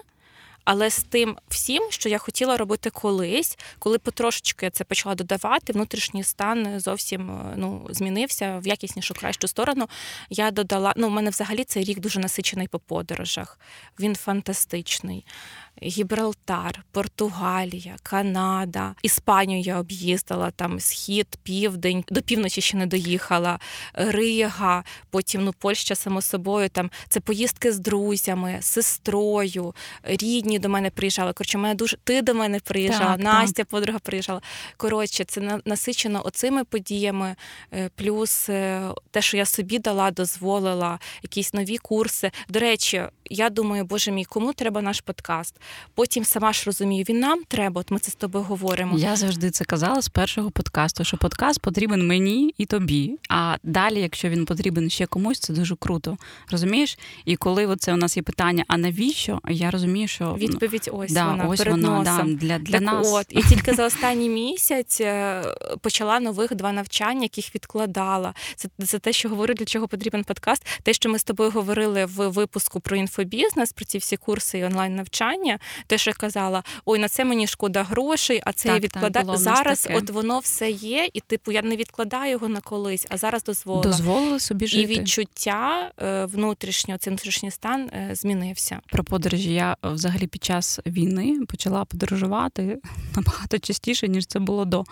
[0.66, 6.24] Але з тим всім, що я хотіла робити колись, коли потрошечки це почала додавати, внутрішній
[6.24, 9.90] стан зовсім е, ну змінився в якіснішу кращу сторону.
[10.30, 10.94] Я додала.
[10.96, 13.60] Ну, у мене взагалі цей рік дуже насичений по подорожах.
[14.00, 15.26] Він фантастичний.
[15.84, 23.60] Гібралтар, Португалія, Канада, Іспанію я об'їздила, там схід, південь, до півночі ще не доїхала,
[23.94, 26.70] Рига, потім ну Польща, само собою.
[26.70, 31.34] Там це поїздки з друзями, з сестрою, рідні до мене приїжджали.
[31.34, 34.42] Коротше, мене дуже ти до мене приїжджала, Так, Настя, подруга приїжджала.
[34.78, 37.36] Коротше, це насичено оцими подіями,
[37.74, 42.32] е, плюс е, те, що я собі дала, дозволила, якісь нові курси.
[42.50, 45.56] До речі, я думаю, боже мій, кому треба наш подкаст?
[45.96, 47.82] Потім сама ж розумію, він нам треба.
[47.82, 48.98] От ми це з тобою говоримо.
[48.98, 53.20] Я завжди це казала з першого подкасту, що подкаст потрібен мені і тобі.
[53.30, 56.18] А далі, якщо він потрібен ще комусь, це дуже круто.
[56.52, 56.98] Розумієш?
[57.26, 59.40] І коли оце у нас є питання, а навіщо?
[59.50, 62.36] Я розумію, що ну, Відповідь ось да, вона ось перед вона носом.
[62.36, 63.08] да, для, для так нас.
[63.14, 65.44] от, і тільки за останній місяць е,
[65.82, 68.34] почала нових два навчання, яких відкладала.
[68.56, 70.66] Це, це те, що говорю, для чого потрібен подкаст.
[70.84, 74.64] Те, що ми з тобою говорили в випуску про інфобізнес, про ці всі курси і
[74.64, 75.60] онлайн навчання.
[75.88, 79.04] Те, що я казала, ой, на це мені шкода грошей, а це Так, я так,
[79.04, 79.28] відкладаю.
[79.28, 79.84] нас зараз.
[79.84, 79.98] таке.
[79.98, 83.84] От воно все є, і типу я не відкладаю його на колись, а зараз дозволила.
[83.84, 84.94] Дозволили собі жити.
[84.94, 88.80] І відчуття е, внутрішнього, цей внутрішній стан е, змінився.
[88.92, 92.80] Про подорожі я е, взагалі під час війни почала подорожувати
[93.16, 94.84] набагато частіше, ніж це було до.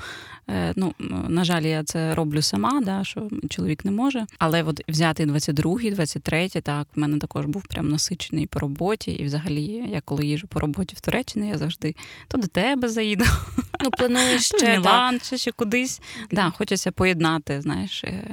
[0.76, 0.94] Ну,
[1.28, 4.26] на жаль, я це роблю сама, да, що чоловік не може.
[4.38, 9.12] Але от взяти 22-й, 23-й, так, в мене також був прям насичений по роботі.
[9.12, 11.96] І взагалі, я коли їжу по роботі в Туреччину, я завжди
[12.28, 13.26] то до тебе заїду,
[13.84, 14.70] Ну, плануєш в ще так.
[14.80, 16.02] Мілан, чи ще кудись.
[16.32, 18.24] Да, хочеться поєднати, знаєш, е,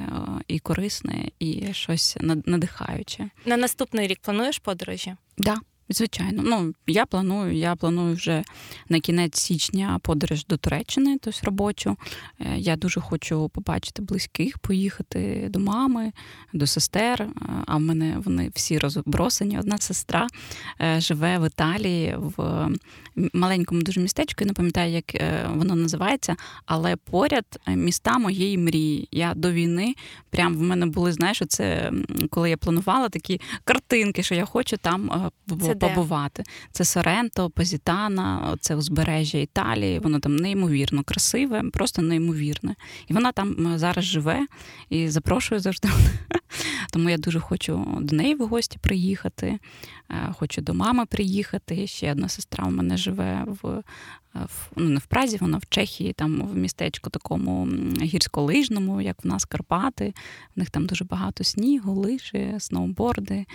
[0.47, 3.29] і корисне, і щось над- надихаюче.
[3.45, 5.15] на наступний рік плануєш подорожі?
[5.37, 5.57] Да,
[5.89, 6.43] звичайно.
[6.45, 7.53] Ну я планую.
[7.53, 8.43] Я планую вже
[8.89, 11.97] на кінець січня подорож до Туреччини, тобто робочу.
[12.39, 16.11] Е, Я дуже хочу побачити близьких, поїхати до мами,
[16.53, 17.21] до сестер.
[17.21, 17.29] Е,
[17.67, 19.59] А в мене вони всі розбросані.
[19.59, 20.27] Одна сестра
[20.81, 22.69] е, живе в Італії в
[23.33, 24.43] маленькому дуже містечку.
[24.43, 29.07] Я не пам'ятаю, як е, воно називається, але поряд е, міста моєї мрії.
[29.11, 29.95] Я до війни
[30.29, 31.91] прям в мене були, знаєш, це
[32.29, 35.87] коли я планувала такі картинки, що я хочу там е, Це де?
[35.87, 36.43] побувати.
[36.71, 39.99] Це Соренто, Позітана, це узбережжя Італії.
[39.99, 42.75] Воно там неймовірно красиве, просто неймовірне.
[43.07, 44.47] І вона там зараз живе
[44.89, 45.89] і запрошує завжди.
[46.91, 49.59] Тому я дуже хочу до неї в гості приїхати.
[50.09, 51.87] е, Хочу до мами приїхати.
[51.87, 53.83] Ще одна сестра у мене живе в, е,
[54.35, 57.67] в ну, не в Празі, вона в Чехії, там в містечку такому
[58.01, 60.13] гірськолижному, як в нас Карпати.
[60.55, 63.45] В них там дуже багато снігу, лижі, сноуборди.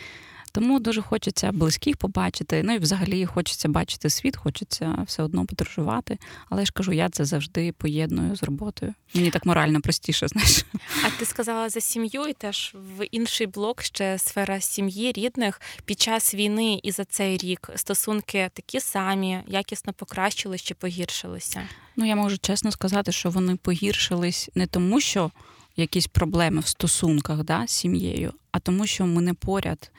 [0.55, 2.63] Тому дуже хочеться близьких побачити.
[2.63, 6.19] Ну і взагалі хочеться бачити світ, хочеться все одно подорожувати.
[6.51, 8.95] Але я ж кажу, я це завжди поєдную з роботою.
[9.15, 10.65] Мені так морально простіше, знаєш.
[11.05, 16.01] А ти сказала за сім'ю, і теж в інший блок ще сфера сім'ї, рідних під
[16.01, 21.63] час війни і за цей рік стосунки такі самі, якісно покращились чи погіршилися?
[21.97, 25.31] Ну я можу чесно сказати, що вони погіршились не тому, що
[25.77, 29.91] якісь проблеми в стосунках да, з сім'єю, а тому, що ми не поряд.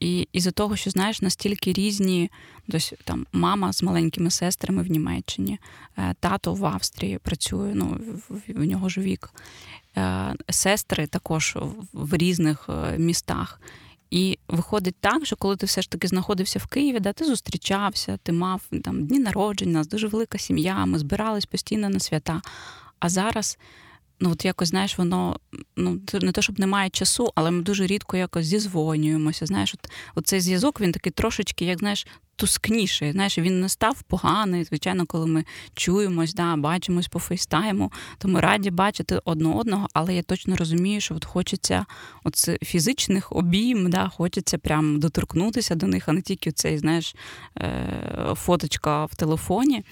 [0.00, 2.30] І із-за того, що знаєш, настільки різні,
[2.68, 5.58] дось там мама з маленькими сестрами в Німеччині,
[5.98, 8.00] е, тато в Австрії працює, ну
[8.48, 9.30] в нього ж вік,
[9.96, 11.56] е, сестри також
[11.92, 13.60] в різних е, містах.
[14.10, 18.18] І виходить так, що коли ти все ж таки знаходився в Києві, де ти зустрічався,
[18.22, 22.42] ти мав там дні народження, у нас дуже велика сім'я, ми збирались постійно на свята.
[22.98, 23.58] А зараз
[24.20, 25.36] ну от якось знаєш, воно
[25.76, 29.46] ну не те, щоб немає часу, але ми дуже рідко якось зізвонюємося.
[29.46, 33.12] Знаєш, от, от зв'язок він такий трошечки, як знаєш, тускніший.
[33.12, 34.64] Знаєш, він не став поганий.
[34.64, 40.14] Звичайно, коли ми чуємось, да, бачимось по фейстайму, то ми раді бачити одне одного, але
[40.14, 41.86] я точно розумію, що от хочеться
[42.24, 47.14] от фізичних обійм, да, хочеться прям доторкнутися до них, а не тільки цей, знаєш,
[47.58, 49.84] е, фоточка в телефоні.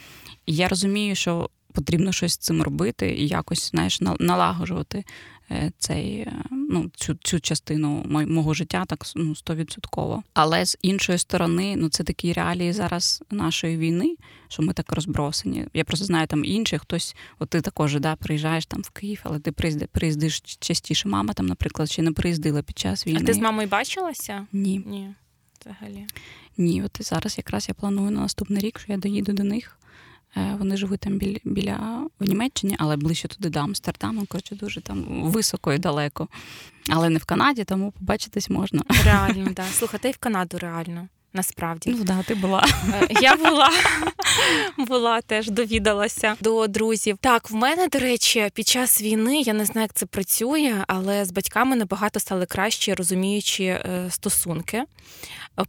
[0.47, 5.05] І я розумію, що потрібно щось з цим робити і якось знаєш, налагоджувати
[5.51, 10.23] е, цей, е, ну, цю цю частину мого життя так ну, стовідсотково.
[10.35, 14.17] Але з іншої сторони, ну це такі реалії зараз нашої війни,
[14.49, 15.67] що ми так розбросені.
[15.75, 19.39] Я просто знаю там інших, хтось, от ти також да, приїжджаєш там в Київ, але
[19.39, 21.09] ти приїздиш, приїздиш частіше.
[21.09, 23.21] Мама там, наприклад, ще не приїздила під час війни.
[23.23, 24.47] А ти з мамою бачилася?
[24.53, 24.83] Ні.
[24.87, 25.15] Ні.
[25.61, 26.07] Взагалі.
[26.57, 29.79] Ні, от зараз якраз я планую на наступний рік, що я доїду до них.
[30.37, 34.81] Е, вони живуть там біля біля в Німеччині, але ближче туди до Амстердаму, коротше, дуже
[34.81, 36.29] там високо і далеко.
[36.89, 38.83] Але не в Канаді, тому побачитись можна.
[39.05, 39.65] Реально, да.
[39.73, 41.09] Слухай, і в Канаду реально.
[41.37, 42.67] Насправді, ну да, ти була.
[42.93, 43.71] Е, я була
[44.79, 47.19] була теж довідалася до друзів.
[47.21, 51.25] Так, в мене, до речі, під час війни я не знаю, як це працює, але
[51.25, 54.85] з батьками набагато стали краще, розуміючи е, стосунки.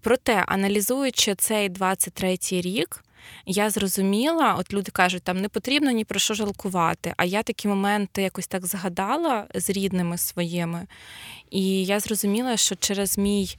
[0.01, 3.03] Проте, аналізуючи цей 23-й рік,
[3.45, 7.13] я зрозуміла, от люди кажуть, там не потрібно ні про що жалкувати.
[7.17, 10.87] А я такі моменти якось так згадала з рідними своїми.
[11.51, 13.57] І я зрозуміла, що через мій.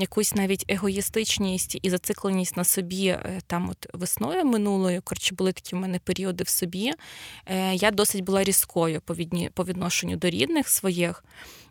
[0.00, 5.76] Якусь навіть егоїстичність і зацикленість на собі е, там, от весною минулою, коротше, були такі
[5.76, 6.92] в мене періоди в собі.
[7.46, 9.00] Е, я досить була різкою
[9.54, 11.24] по відношенню до рідних своїх,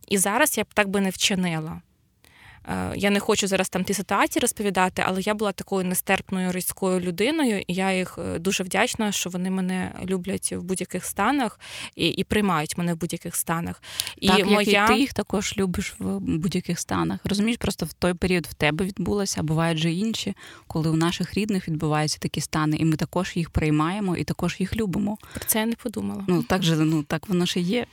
[0.08, 1.82] і зараз я б так би не вчинила.
[2.68, 7.00] Е, я не хочу зараз там ті ситуації розповідати, але я була такою нестерпною різкою
[7.00, 11.60] людиною, і я їх е, дуже вдячна, що вони мене люблять в будь-яких станах
[11.96, 13.82] і і приймають мене в будь-яких станах.
[14.18, 14.72] І так, моя...
[14.72, 17.20] як і ти їх також любиш в будь-яких станах.
[17.24, 20.36] Розумієш, просто в той період в тебе відбулося, а бувають же інші,
[20.68, 24.76] коли у наших рідних відбуваються такі стани, і ми також їх приймаємо і також їх
[24.76, 25.18] любимо.
[25.34, 26.24] Про це я не подумала.
[26.28, 27.86] Ну так же ну так воно ж і є.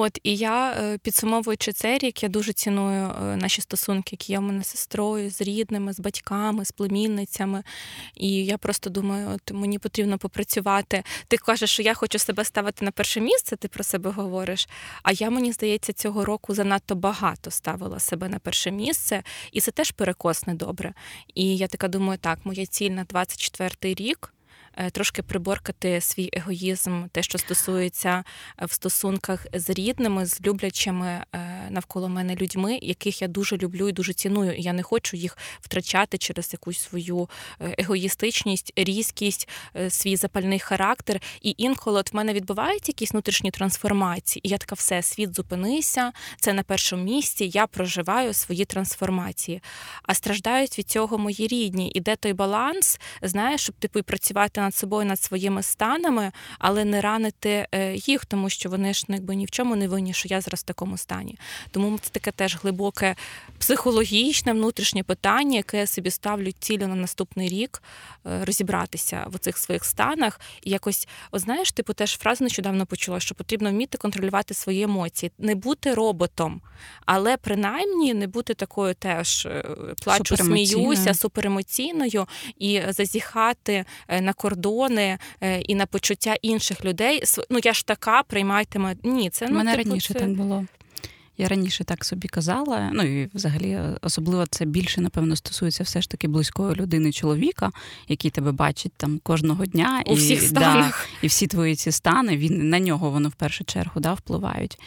[0.00, 4.38] От і я, е, підсумовуючи цей рік, я дуже ціную е, наші стосунки, які є
[4.38, 7.62] в мене з сестрою, з рідними, з батьками, з племінницями.
[8.14, 11.02] І я просто думаю, от мені потрібно попрацювати.
[11.28, 14.68] Ти кажеш, що я хочу себе ставити на перше місце, ти про себе говориш.
[15.02, 19.70] А я, мені здається, цього року занадто багато ставила себе на перше місце, і це
[19.70, 20.94] теж перекос недобре.
[21.34, 24.32] І я така думаю, так, моя ціль на 24-й рік.
[24.80, 28.24] Е, трошки приборкати свій егоїзм, те, що стосується
[28.62, 33.88] е, в стосунках з рідними, з люблячими е, навколо мене людьми, яких я дуже люблю
[33.88, 34.54] і дуже ціную.
[34.54, 37.28] І я не хочу їх втрачати через якусь свою
[37.78, 39.48] егоїстичність, різкість,
[39.88, 41.20] свій запальний характер.
[41.42, 44.40] І інколи от в мене відбуваються якісь внутрішні трансформації.
[44.46, 47.50] І я така, все, світ зупинися, це на першому місці.
[47.54, 49.62] Я проживаю свої трансформації.
[50.02, 51.92] А страждають від цього мої рідні.
[51.94, 56.84] І де той баланс, знаєш, щоб типу і працювати над собою, над своїми станами, але
[56.84, 60.12] не ранити е, їх, тому що вони ж ну, якби ні в чому не винні,
[60.12, 61.38] що я зараз в такому стані.
[61.70, 63.16] Тому це таке теж глибоке
[63.58, 67.82] психологічне внутрішнє питання, яке я собі ставлю цілю на наступний рік
[68.26, 70.40] е, розібратися в цих своїх станах.
[70.62, 75.32] І якось, от знаєш, типу теж фразу нещодавно почула, що потрібно вміти контролювати свої емоції,
[75.38, 76.60] не бути роботом,
[77.06, 79.64] але принаймні не бути такою теж е,
[80.04, 82.26] плачу, сміюся, суперемоційною
[82.58, 83.84] і зазіхати
[84.20, 87.22] на кордон кордони е, і на почуття інших людей.
[87.50, 89.00] Ну я ж така, приймайте мене.
[89.04, 90.18] Ні, це ну, мене типу, раніше це...
[90.18, 90.64] так було.
[91.40, 96.10] Я раніше так собі казала, ну і взагалі, особливо це більше, напевно, стосується все ж
[96.10, 97.70] таки близької людини чоловіка,
[98.08, 100.02] який тебе бачить там кожного дня.
[100.06, 101.08] У і, всіх станах.
[101.12, 104.78] Да, і всі твої ці стани, він на нього воно в першу чергу да, впливають.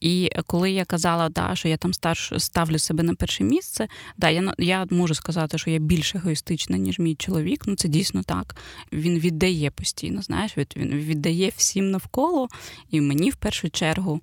[0.00, 4.28] І коли я казала, да, що я там старш, ставлю себе на перше місце, да,
[4.30, 7.64] я я можу сказати, що я більш егоїстична, ніж мій чоловік.
[7.66, 8.56] Ну це дійсно так.
[8.92, 12.48] Він віддає постійно, знаєш, він віддає всім навколо
[12.90, 14.20] і мені в першу чергу.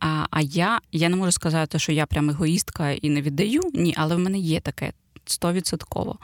[0.00, 3.60] А а я я не можу сказати, що я прям егоїстка і не віддаю.
[3.74, 4.92] Ні, але в мене є таке
[5.26, 6.18] стовідсотково.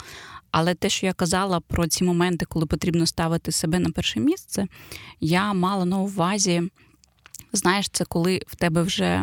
[0.50, 4.66] Але те, що я казала про ці моменти, коли потрібно ставити себе на перше місце,
[5.20, 6.62] я мала на увазі,
[7.52, 9.22] знаєш, це коли в тебе вже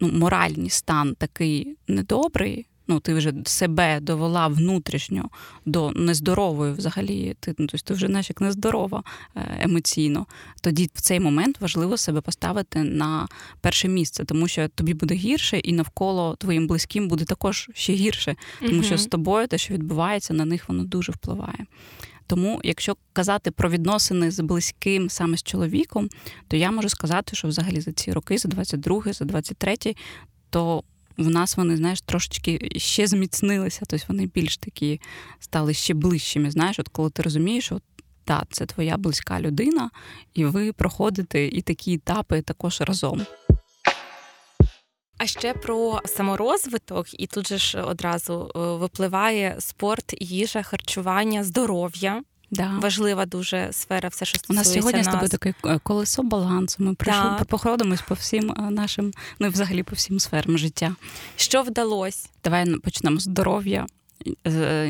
[0.00, 5.30] ну, моральний стан такий недобрий, ну ти вже себе довела внутрішньо
[5.66, 9.02] до нездорової взагалі, ти ну, тобто ти вже знаєш, як нездорова
[9.36, 10.26] е, емоційно.
[10.60, 13.28] Тоді в цей момент важливо себе поставити на
[13.60, 18.36] перше місце, тому що тобі буде гірше, і навколо твоїм близьким буде також ще гірше,
[18.60, 18.82] тому угу.
[18.82, 21.66] що з тобою те, що відбувається, на них воно дуже впливає.
[22.26, 26.08] Тому, якщо казати про відносини з близьким саме з чоловіком,
[26.48, 29.76] то я можу сказати, що взагалі за ці роки, за 22 за 23
[30.50, 30.82] то
[31.20, 35.00] в нас вони, знаєш, трошечки ще зміцнилися, тобто вони більш такі
[35.40, 36.50] стали ще ближчими.
[36.50, 37.80] Знаєш, от коли ти розумієш, що
[38.24, 39.90] так, це твоя близька людина,
[40.34, 43.26] і ви проходите і такі етапи також разом.
[45.18, 52.22] А ще про саморозвиток, і тут же ж одразу е, випливає спорт, їжа, харчування, здоров'я.
[52.50, 52.78] Да.
[52.78, 55.06] Важлива дуже сфера, все що стосується У нас сьогодні нас.
[55.06, 56.76] з тобою таке е, колесо балансу.
[56.84, 60.94] Ми прийшли, походимось по всім е, нашим, ну і взагалі по всім сферам життя.
[61.36, 62.28] Що вдалося?
[62.44, 63.86] Давай почнемо з здоров'я.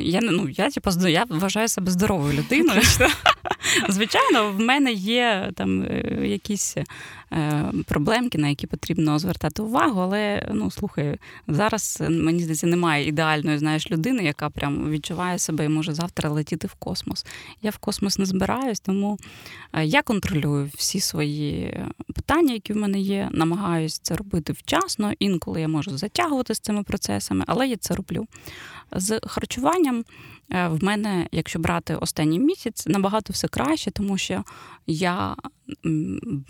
[0.00, 2.82] Я ну, я, типу, я вважаю себе здоровою людиною.
[3.88, 5.84] Звичайно, в мене є там
[6.24, 6.84] якісь Е,
[7.86, 10.00] проблемки, на які потрібно звертати увагу.
[10.00, 15.68] Але ну слухай, зараз мені здається, немає ідеальної знаєш людини, яка прям відчуває себе і
[15.68, 17.26] може завтра летіти в космос.
[17.62, 19.18] Я в космос не збираюсь, тому
[19.72, 21.80] е, я контролюю всі свої
[22.14, 23.28] питання, які в мене є.
[23.32, 25.12] Намагаюсь це робити вчасно.
[25.18, 28.26] Інколи я можу затягувати з цими процесами, але я це роблю.
[28.92, 30.04] З харчуванням е,
[30.50, 34.44] в мене, якщо брати останній місяць, набагато все краще, тому що
[34.86, 35.36] я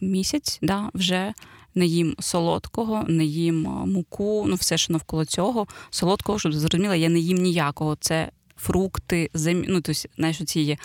[0.01, 1.35] місяць да, вже
[1.75, 5.67] не їм солодкого, не їм муку, ну все що навколо цього.
[5.91, 7.97] Солодкого, щоб зрозуміла, я не їм ніякого.
[8.01, 9.65] Це фрукти, зем...
[9.69, 10.77] ну, тобто, знаєш, ці є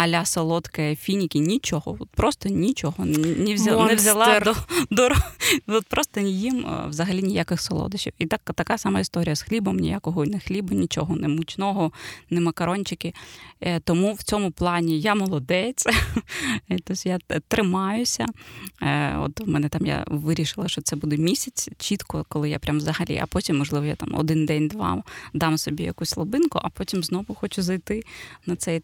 [0.00, 4.54] аля солодке фініки, нічого, просто нічого не взяла, не взяла до,
[4.90, 5.08] до
[5.66, 8.12] от просто не їм взагалі ніяких солодощів.
[8.18, 11.92] І так така сама історія з хлібом, ніякого не хліба, нічого, не мучного,
[12.30, 13.14] не макарончики.
[13.60, 15.86] Е, тому в цьому плані я молодець,
[16.68, 18.26] тобто я тримаюся.
[18.82, 22.76] Е, от у мене там я вирішила, що це буде місяць чітко, коли я прям
[22.76, 25.02] взагалі, а потім, можливо, я там один день-два
[25.34, 28.02] дам собі якусь слабинку, а потім знову хочу зайти
[28.46, 28.82] на цей.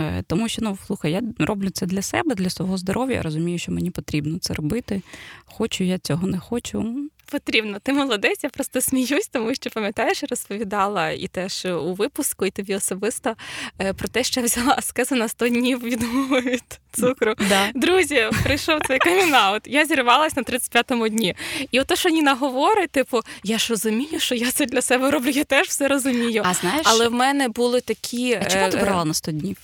[0.00, 3.16] Е, тому що ну слухай, я роблю це для себе, для свого здоров'я.
[3.16, 5.02] Я розумію, що мені потрібно це робити.
[5.44, 7.78] Хочу я цього не хочу потрібно.
[7.82, 12.74] Ти молодець, я просто сміюсь, тому що пам'ятаєш, розповідала і теж у випуску, і тобі
[12.74, 13.34] особисто
[13.80, 17.34] е, про те, що я взяла аскезу на 100 днів відмови від цукру.
[17.48, 17.70] Да.
[17.74, 19.62] Друзі, прийшов цей камінаут.
[19.66, 21.34] Я зірвалась на 35-му дні.
[21.70, 25.30] І ото, що Ніна говорить, типу, я ж розумію, що я це для себе роблю,
[25.30, 26.42] я теж все розумію.
[26.44, 28.34] А знаєш, але в мене були такі.
[28.34, 29.56] А чому ти е, брала на 100 днів?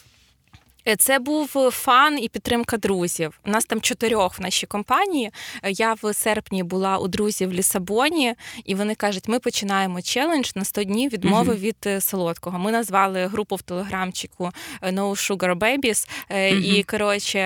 [0.88, 3.40] Е, це був е, фан і підтримка друзів.
[3.46, 5.30] У нас там чотирьох в нашій компанії.
[5.62, 10.50] Е, я в серпні була у друзів в Лісабоні, і вони кажуть: ми починаємо челендж
[10.54, 11.88] на 100 днів відмови uh-huh.
[11.88, 12.58] від солодкого.
[12.58, 14.50] Ми назвали групу в телеграмчику
[14.82, 16.08] No Sugar Babies.
[16.30, 16.60] Uh-huh.
[16.60, 17.38] І коротше,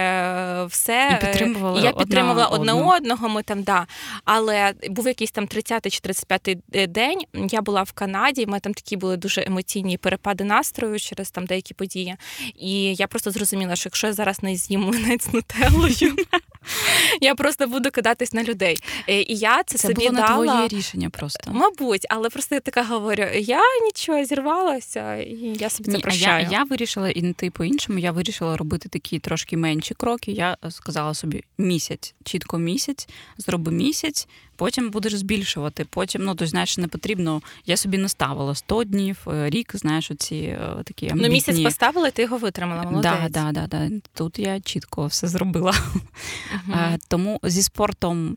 [0.69, 2.93] все і підтримували я підтримувала одне одну.
[2.97, 3.29] одного.
[3.29, 3.87] Ми там да.
[4.25, 7.21] Але був якийсь там 30 чи 35 день.
[7.35, 8.47] Я була в Канаді.
[8.47, 12.17] Ми там такі були дуже емоційні перепади настрою через там деякі події.
[12.57, 16.17] І я просто зрозуміла, що якщо я зараз не з'їм млинець з нутеллою,
[17.21, 18.79] я просто буду кидатись на людей.
[19.09, 20.45] Е, і я це, це собі було дала...
[20.45, 21.53] не твоє рішення просто.
[21.53, 26.47] Мабуть, але просто я така говорю: я нічого зірвалася, і я собі це прощаю.
[26.47, 30.33] А я, я вирішила і не ти по-іншому, я вирішила робити такі трошки менші кроки.
[30.33, 34.29] Я сказала собі місяць, чітко місяць, зроби місяць,
[34.63, 35.87] потім будеш збільшувати.
[35.91, 37.43] Потім, ну то знаєш, не потрібно.
[37.67, 41.29] Я собі не ставила 100 днів, е, рік, знаєш, оці е, такі амбітні.
[41.29, 42.83] Ну місяць поставила, ти його витримала.
[42.83, 43.13] молодець.
[43.31, 44.01] Да, да, да, да.
[44.15, 45.71] Тут я чітко все зробила.
[45.73, 46.99] Uh-huh.
[47.09, 48.37] Тому зі спортом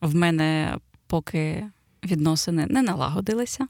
[0.00, 1.64] в мене поки
[2.04, 3.66] відносини не налагодилися.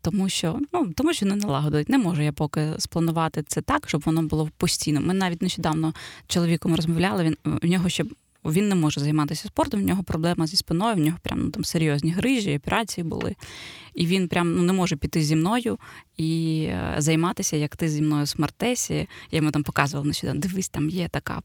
[0.00, 1.88] Тому що ну тому що не налагодить.
[1.88, 5.00] Не можу я поки спланувати це так, щоб воно було постійно.
[5.00, 5.94] Ми навіть нещодавно
[6.26, 7.24] чоловіком розмовляли.
[7.24, 8.04] Він в нього ще
[8.44, 11.64] він не може займатися спортом, в нього проблема зі спиною, в нього прям ну, там
[11.64, 13.36] серйозні грижі, операції були.
[13.94, 15.78] І він прям ну, не може піти зі мною
[16.18, 18.94] і е, займатися, як ти зі мною в смартесі.
[19.30, 21.42] Я йому там показувала нещодавно, дивись, там є така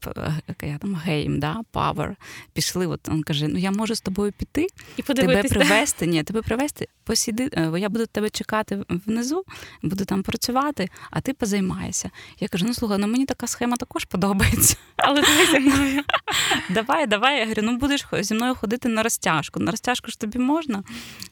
[0.62, 2.16] я там гейм, да, power.
[2.52, 2.86] Пішли.
[2.86, 6.06] От він каже: Ну я можу з тобою піти і тебе привезти.
[6.06, 9.44] Ні, тебе привезти, посіди, е, я буду тебе чекати внизу,
[9.82, 12.10] буду там працювати, а ти позаймаєшся.
[12.40, 14.76] Я кажу: ну слухай, ну мені така схема також подобається.
[14.96, 16.02] Але давай зі мною.
[16.70, 17.38] Давай, давай.
[17.38, 19.60] Я говорю, ну будеш зі мною ходити на розтяжку.
[19.60, 20.82] На розтяжку ж тобі можна.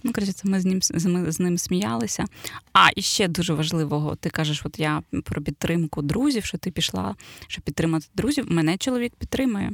[0.02, 2.24] Ну, коротше, ми з ним з ним сміялися.
[2.72, 7.14] А і ще дуже важливого, ти кажеш, от я про підтримку друзів, що ти пішла,
[7.46, 8.44] щоб підтримати друзів.
[8.48, 9.72] Мене чоловік підтримує.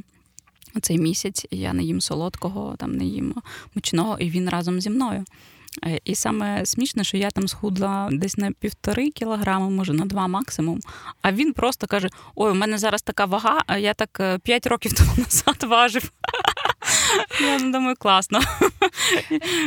[0.81, 3.35] Цей місяць я не їм солодкого, там не їм
[3.75, 5.25] мучного, і він разом зі мною.
[5.85, 10.27] Е, і саме смішне, що я там схудла десь на півтори кілограми, може на два
[10.27, 10.79] максимум.
[11.21, 14.67] А він просто каже: Ой, у мене зараз така вага, а я так е, п'ять
[14.67, 16.11] років тому назад важив.
[17.41, 18.39] Я думаю, класно.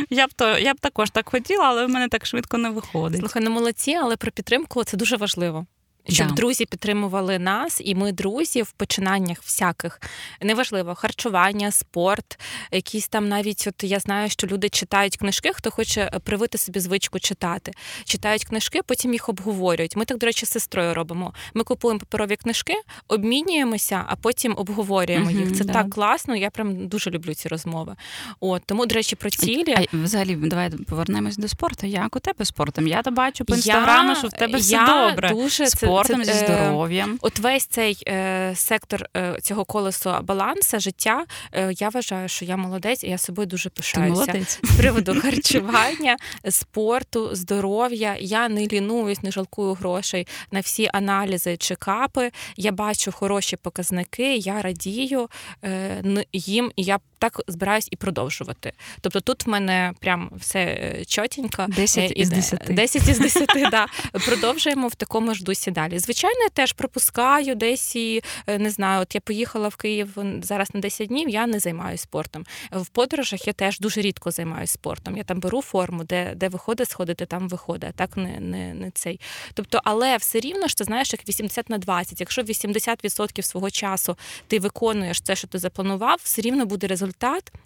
[0.09, 3.19] Я б то я б також так хотіла, але в мене так швидко не виходить.
[3.19, 5.65] Слухай, ну молодці, але про підтримку це дуже важливо
[6.09, 6.33] щоб да.
[6.33, 10.01] друзі підтримували нас, і ми друзі в починаннях всяких
[10.41, 12.39] неважливо харчування, спорт,
[12.71, 17.19] якісь там навіть от я знаю, що люди читають книжки, хто хоче привити собі звичку
[17.19, 17.71] читати.
[18.05, 19.95] Читають книжки, потім їх обговорюють.
[19.95, 21.33] Ми так, до речі, з сестрою робимо.
[21.53, 22.73] Ми купуємо паперові книжки,
[23.07, 25.57] обмінюємося, а потім обговорюємо їх.
[25.57, 25.73] Це да.
[25.73, 26.35] так класно.
[26.35, 27.95] Я прям дуже люблю ці розмови.
[28.39, 31.87] От тому, до речі, про цілі а, взагалі давай повернемось до спорту.
[31.87, 32.87] Як у тебе спортом?
[32.87, 35.29] Я то бачу по інстаграму, що в тебе все я добре.
[35.29, 37.17] Дуже це спортом, це, зі здоров'ям.
[37.21, 41.25] От весь цей е, сектор е, цього колесу балансу, життя.
[41.51, 46.17] Е, я вважаю, що я молодець, і я собою дуже пишаюся з приводу харчування,
[46.49, 48.17] спорту, здоров'я.
[48.19, 52.31] Я не лінуюсь, не жалкую грошей на всі аналізи, чекапи.
[52.57, 55.29] Я бачу хороші показники, я радію
[55.63, 58.73] е, їм, і я так збираюсь і продовжувати.
[59.01, 61.65] Тобто тут в мене прям все е, чотенько.
[61.67, 62.61] 10 із 10.
[62.69, 63.87] 10 із 10, да.
[64.25, 65.99] Продовжуємо в такому ж дусі далі.
[65.99, 70.73] Звичайно, я теж пропускаю десь і е, не знаю, от я поїхала в Київ зараз
[70.73, 72.45] на 10 днів, я не займаюся спортом.
[72.71, 75.17] В подорожах я теж дуже рідко займаюся спортом.
[75.17, 77.89] Я там беру форму, де де виходить сходити, там виходить.
[77.89, 79.19] а Так не не, не цей.
[79.53, 82.19] Тобто, але все рівно ж ти знаєш, як 80 на 20.
[82.19, 84.17] Якщо 80% свого часу
[84.47, 87.12] ти виконуєш це, що ти запланував, все рівно буде результат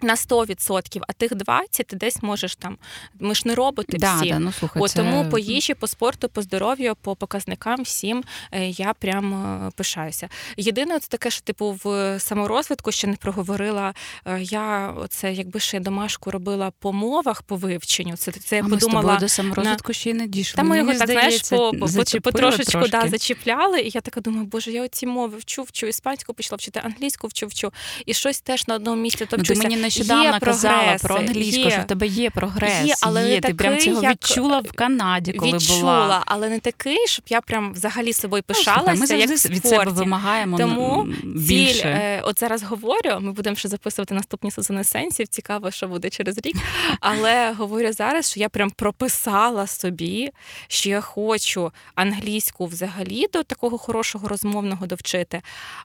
[0.02, 2.78] на 100%, а тих 20 ти десь можеш там.
[3.20, 4.30] Ми ж не роботи да, всі.
[4.30, 4.96] Да, ну, слухай, це...
[4.96, 10.30] Тому по їжі, по спорту, по здоров'ю, по показникам всім Е, я прям е, пишаюся.
[10.58, 13.94] Єдине, це таке, що типу в саморозвитку ще не проговорила.
[14.26, 18.18] Е, я оце, якби ще домашку робила по мовах по вивченню.
[18.18, 19.94] Це це я а подумала ми з до саморозвитку на...
[19.94, 20.56] ще й не дійшли.
[20.56, 21.88] Та ми його так знаєш по, по,
[22.22, 22.92] потрошечку трошки.
[22.92, 23.82] да, зачіпляли.
[23.82, 27.48] І я така думаю, боже, я оці мови вчу, вчу іспанську, почала вчити англійську, вчу,
[27.48, 27.72] вчу.
[28.06, 29.37] І щось теж на одному місці топчуся.
[29.38, 31.72] Ну, ти мені нещодавно є казала про англійську, є.
[31.72, 32.86] що в тебе є прогрес.
[32.86, 33.36] Є, але є.
[33.36, 36.24] Не ти прям цього відчула в Канаді, коли відчула, була.
[36.26, 38.94] але не такий, щоб я прям взагалі собою пишалася.
[38.94, 41.74] Ну, ми завжди від себе вимагаємо Тому більше.
[41.74, 45.28] ціль, е, от зараз говорю, ми будемо ще записувати наступні сезони сенсів.
[45.28, 46.56] Цікаво, що буде через рік.
[47.00, 50.32] Але говорю зараз, що я прям прописала собі,
[50.68, 55.42] що я хочу англійську взагалі до такого хорошого розмовного довчити,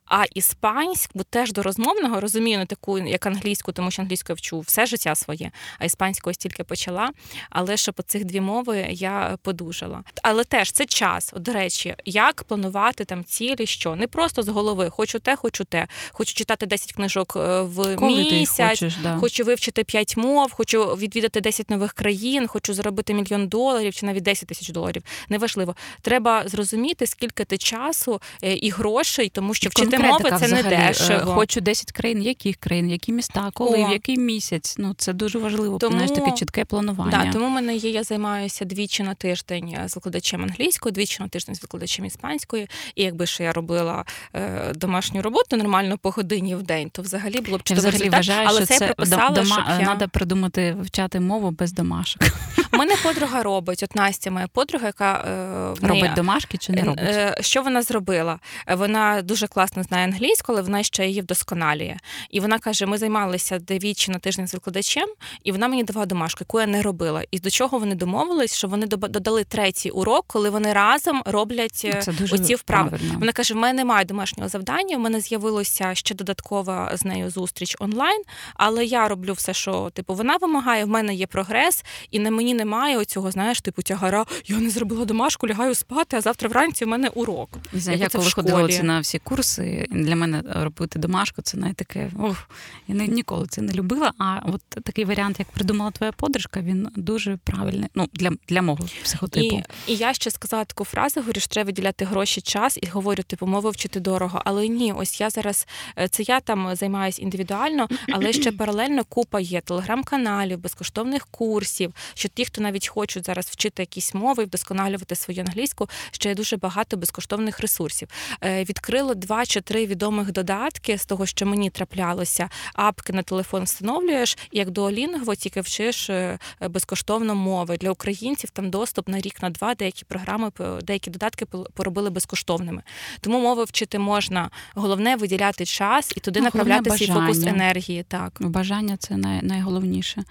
[0.07, 4.61] а іспанську теж до розмовного розумію не таку, як англійську, тому що англійську я вчу
[4.61, 7.11] все життя своє, а іспанську ось тільки почала.
[7.51, 10.03] Але щоб цих дві мови я подужала.
[10.23, 11.33] Але теж це час.
[11.37, 15.65] От, До речі, як планувати там цілі, що не просто з голови, хочу те, хочу
[15.65, 19.17] те, хочу читати 10 книжок е, в Коли місяць, хочеш, да.
[19.17, 24.23] хочу вивчити 5 мов, хочу відвідати 10 нових країн, хочу заробити мільйон доларів чи навіть
[24.23, 25.03] 10 тисяч доларів.
[25.29, 25.77] Неважливо.
[26.03, 30.63] Треба зрозуміти, скільки ти часу е, і грошей, тому що вчити мови це взагалі.
[30.63, 31.35] не дешево.
[31.35, 33.89] Хочу 10 країн, яких країн, які міста, коли, О.
[33.89, 34.75] в який місяць.
[34.79, 35.79] Ну це дуже важливо.
[35.79, 37.25] Тому, знаєш, таке чітке планування.
[37.25, 37.91] Да, тому мене є.
[37.91, 42.69] Я займаюся двічі на тиждень з викладачем англійської, двічі на тиждень з викладачем іспанської.
[42.95, 44.05] І якби ще я робила
[44.35, 48.49] е, домашню роботу нормально по годині в день, то взагалі було б чудово взагалі вважаю,
[48.49, 49.85] але що це, це приписала, дома, щоб я...
[49.85, 52.23] треба придумати вивчати мову без домашок.
[52.73, 53.83] У мене подруга робить.
[53.83, 57.05] От Настя, моя подруга, яка е, робить неї, домашки чи не е, робить?
[57.05, 58.39] Е, що вона зробила?
[58.69, 61.97] Вона дуже класно знає англійську, але вона ще її вдосконалює.
[62.31, 65.09] І вона каже: ми займалися двічі на тиждень з викладачем,
[65.45, 67.25] і вона мені давала домашку, яку я не робила.
[67.31, 72.01] І до чого вони домовились, що вони додали третій урок, коли вони разом роблять е,
[72.03, 72.89] Це оці вправи.
[72.89, 73.15] Правильно.
[73.19, 74.97] Вона каже: в мене немає домашнього завдання.
[74.97, 78.23] в мене з'явилося ще додаткова з нею зустріч онлайн,
[78.55, 80.85] але я роблю все, що типу вона вимагає.
[80.85, 85.05] В мене є прогрес, і на мені немає оцього, знаєш, типу тягара, я не зробила
[85.05, 87.51] домашку, лягаю спати, а завтра вранці в мене урок.
[87.73, 92.11] Я, я коли ходила на всі курси, для мене робити домашку це не таке.
[92.19, 92.49] Ох,
[92.89, 94.13] я не, ніколи це не любила.
[94.19, 97.89] А от такий варіант, як придумала твоя подружка, він дуже правильний.
[97.95, 99.63] Ну, для для мого психотипу.
[99.87, 103.23] І і я ще сказала таку фразу: говорю, що треба виділяти гроші, час і говорю,
[103.23, 104.43] типу, мову вчити дорого.
[104.45, 105.67] Але ні, ось я зараз
[105.99, 111.95] е, це я там займаюся індивідуально, але ще паралельно купа є телеграм-каналів, безкоштовних курсів.
[112.15, 116.57] Що ті, хто навіть хочуть зараз вчити якісь мови, вдосконалювати свою англійську, ще є дуже
[116.57, 118.09] багато безкоштовних ресурсів.
[118.45, 122.49] Е, відкрило два чи три відомих додатки з того, що мені траплялося.
[122.75, 128.51] Апки на телефон встановлюєш, і як до Олінгво тільки вчиш е, безкоштовно мови для українців.
[128.51, 129.75] Там доступ на рік на два.
[129.75, 130.51] Деякі програми
[130.83, 132.83] деякі додатки поробили безкоштовними.
[133.21, 134.51] Тому мови вчити можна.
[134.75, 138.03] Головне виділяти час і туди ну, направляти свій фокус енергії.
[138.09, 140.25] Так бажання це най- найголовніше.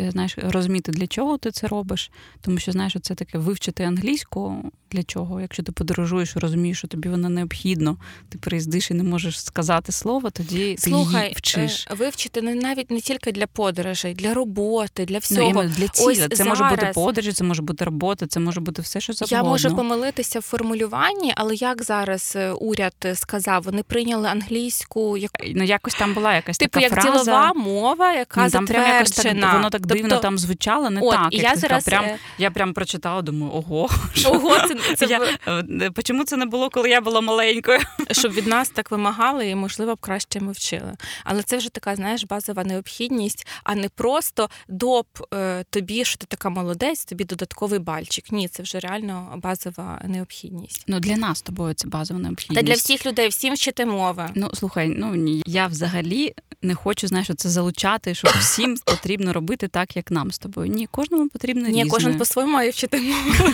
[0.00, 2.10] Е, знаєш, розуміти, для чого ти це робиш,
[2.40, 5.40] тому що знаєш, це таке вивчити англійську для чого.
[5.40, 7.96] Якщо ти подорожуєш, розумієш, що тобі воно необхідно,
[8.28, 11.86] ти приїздиш і не можеш сказати слово, тоді Слухай, ти її вчиш.
[11.90, 15.62] Е, вивчити не навіть не тільки для подорожей, для роботи, для всього.
[15.62, 16.06] Ну, для цілі.
[16.06, 16.46] Ось Це зараз...
[16.46, 19.36] може бути подорожі, це може бути робота, це може бути все, що завгодно.
[19.36, 25.30] Я можу помилитися в формулюванні, але як зараз е, уряд сказав, вони прийняли англійську, як
[25.54, 27.24] ну якось там була якась типу, така як фраза.
[27.24, 29.40] ділова мова, яка ну, там затверджена.
[29.40, 30.22] Так, воно так дивно тобто...
[30.22, 31.32] там звучало, не От, так.
[31.32, 31.84] Як я зараз...
[31.84, 32.04] прям
[32.38, 33.88] я прям прочитала, думаю, ого,
[34.26, 37.78] ого, це це я, е, чому це не було, коли я була маленькою?
[38.10, 40.92] Щоб від нас так вимагали, і можливо б краще ми вчили.
[41.24, 46.26] Але це вже така, знаєш, базова необхідність, а не просто доп е, тобі, що ти
[46.26, 48.32] така молодець, тобі додатковий бальчик.
[48.32, 50.84] Ні, це вже реально базова необхідність.
[50.86, 52.60] Ну для нас тобою це базова необхідність.
[52.60, 54.30] Та для всіх людей, всім вчити мови.
[54.34, 59.96] Ну слухай, ну я взагалі не хочу, знаєш, це залучати, що всім потрібно робити так,
[59.96, 60.68] як нам з тобою.
[60.70, 61.90] Ні, кожному потрібно Ні, різне.
[61.90, 63.52] кожен по-своєму має вчити мову.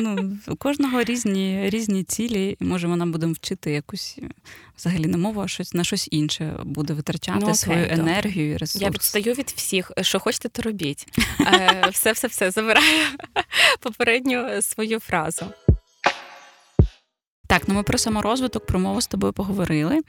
[0.00, 4.18] Ну, У кожного різні різні цілі, може вона будемо вчити якусь
[4.78, 7.96] взагалі не мову, а щось на щось інше буде витрачати ну, окей, свою добре.
[7.98, 8.82] енергію і ресурс.
[8.82, 11.06] Я відстаю від всіх, що хочете, то робіть.
[11.92, 13.04] Все, все, все забираю
[13.80, 15.46] попередню свою фразу.
[17.52, 20.00] Так, ну ми про саморозвиток, про мову з тобою поговорили.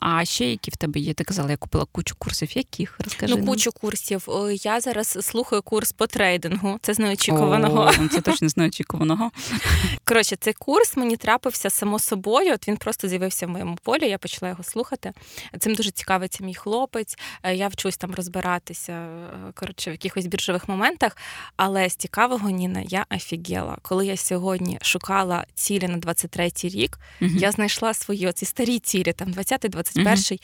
[0.00, 1.14] А ще які в тебе є?
[1.14, 2.56] Ти казала, я купила кучу курсів.
[2.56, 2.96] Яких?
[3.04, 3.34] Розкажи.
[3.36, 4.28] Ну, кучу курсів.
[4.62, 6.78] Я зараз слухаю курс по трейдингу.
[6.82, 7.90] Це з неочікуваного.
[8.04, 9.30] О, Це точно з неочікуваного.
[10.04, 12.54] Коротше, цей курс мені трапився само собою.
[12.54, 14.08] От він просто з'явився в моєму полі.
[14.08, 15.12] Я почала його слухати.
[15.58, 17.18] Цим дуже цікавиться мій хлопець.
[17.42, 21.16] Е, я вчусь там розбиратися е, коротше, в якихось біржових моментах.
[21.56, 23.78] Але з цікавого Ніна, я офігела.
[23.82, 27.30] Коли я сьогодні шукала цілі на 23-й рік, угу.
[27.36, 30.32] я знайшла свої оці старі цілі, там 20-21.
[30.32, 30.38] Угу.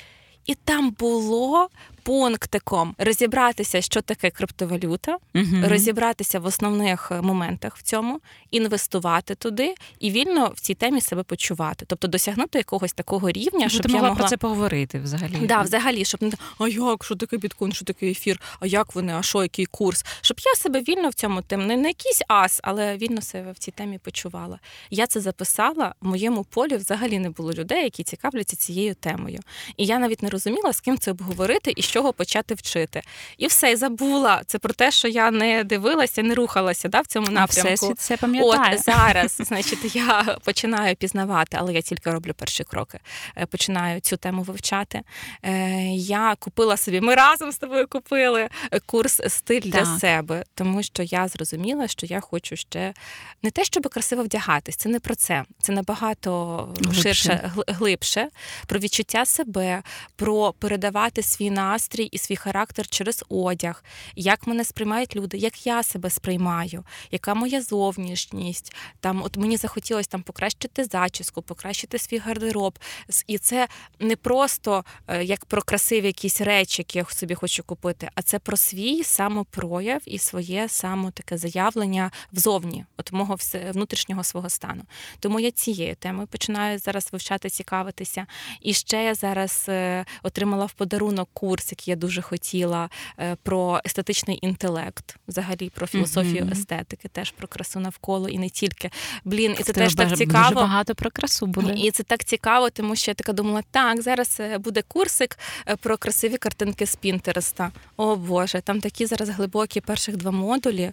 [0.47, 1.69] І там було
[2.03, 5.45] пунктиком розібратися, що таке криптовалюта, угу.
[5.63, 11.23] розібратися в основних е, моментах в цьому, інвестувати туди і вільно в цій темі себе
[11.23, 15.47] почувати, тобто досягнути якогось такого рівня, щоб ти я могла, могла про це поговорити взагалі.
[15.47, 19.15] Да, взагалі, щоб не а як, що таке біткоін, що таке ефір, а як вони,
[19.15, 20.05] а що, який курс?
[20.21, 23.59] Щоб я себе вільно в цьому темі, не, не якийсь ас, але вільно себе в
[23.59, 24.59] цій темі почувала.
[24.91, 26.77] Я це записала в моєму полі.
[26.77, 29.41] Взагалі не було людей, які цікавляться цією темою.
[29.77, 33.03] І я навіть не розуміла, з ким це обговорити і чого почати вчити.
[33.39, 34.43] І все, і забула.
[34.47, 37.87] Це про те, що я не дивилася, не рухалася да, в цьому напрямку.
[37.87, 38.77] Все це пам'ятає.
[38.77, 42.99] От зараз, значить, я починаю пізнавати, але я тільки роблю перші кроки.
[43.37, 45.01] Е, починаю цю тему вивчати.
[45.43, 48.49] Е, я купила собі, ми разом з тобою купили
[48.87, 49.71] курс стиль так.
[49.71, 52.95] для себе, тому що я зрозуміла, що я хочу ще
[53.43, 55.45] не те, щоб красиво вдягатись, це не про це.
[55.61, 56.33] Це набагато
[56.81, 57.03] глибше.
[57.03, 58.29] ширше, глибше,
[58.67, 59.83] про відчуття себе,
[60.17, 63.85] про передавати свій настрій і свій характер через одяг,
[64.17, 68.75] як мене сприймають люди, як я себе сприймаю, яка моя зовнішність.
[69.01, 72.79] Там, от мені захотілося там покращити зачіску, покращити свій гардероб.
[73.27, 73.69] І це
[74.01, 78.39] не просто е, як про красиві якісь речі, які я собі хочу купити, а це
[78.39, 83.37] про свій самопрояв і своє само таке заявлення взовні, от мого
[83.73, 84.83] внутрішнього свого стану.
[85.21, 88.27] Тому я цією темою починаю зараз вивчати, цікавитися.
[88.61, 93.81] І ще я зараз е, отримала в подарунок курс, який я дуже хотіла, е, про
[93.87, 96.53] естетичний інтелект, взагалі про філософію mm-hmm.
[96.53, 98.91] естетики, теж про красу навколо і не тільки.
[99.25, 100.49] Блін, і це, це теж так цікаво.
[100.49, 101.75] Дуже багато про красу буде.
[101.77, 105.39] І це так цікаво, тому що я така думала, так, зараз е, буде курсик
[105.81, 107.71] про красиві картинки з Пінтереста.
[107.97, 110.93] О Боже, там такі зараз глибокі перших два модулі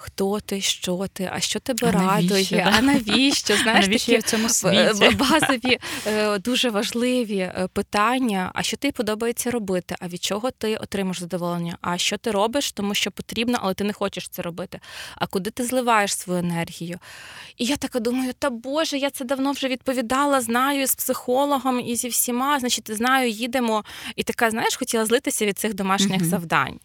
[0.00, 2.74] хто ти, що ти, а що тебе а радує, навіщо, да?
[2.78, 3.56] а навіщо?
[3.56, 5.16] Знаєш, а навіщо такі в цьому світі?
[5.16, 8.50] базові, е, дуже важливі е, питання.
[8.54, 9.96] А що тобі подобається робити?
[10.00, 13.84] А від чого ти отримаєш задоволення, а що ти робиш, тому що потрібно, але ти
[13.84, 14.80] не хочеш це робити.
[15.16, 16.98] А куди ти зливаєш свою енергію?
[17.56, 21.96] І я така думаю, та Боже, я це давно вже відповідала, знаю з психологом і
[21.96, 22.60] зі всіма.
[22.60, 23.84] Значить, знаю, їдемо.
[24.16, 26.80] І така, знаєш, хотіла злитися від цих домашніх uh завдань.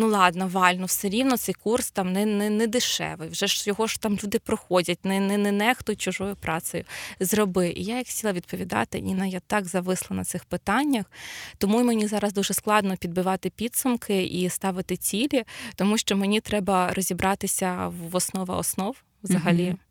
[0.00, 3.28] Ну ладно, Валь, ну все рівно цей курс там не не, не дешевий.
[3.28, 6.84] Вже ж його ж там люди проходять, не не, не нехтуй чужою працею.
[7.20, 7.68] Зроби.
[7.76, 11.06] І я як сіла відповідати, Ніна, я так зависла на цих питаннях,
[11.58, 15.44] тому мені зараз дуже складно підбивати підсумки і ставити цілі,
[15.74, 19.66] тому що мені треба розібратися в основа основ взагалі.
[19.66, 19.87] Mm-hmm.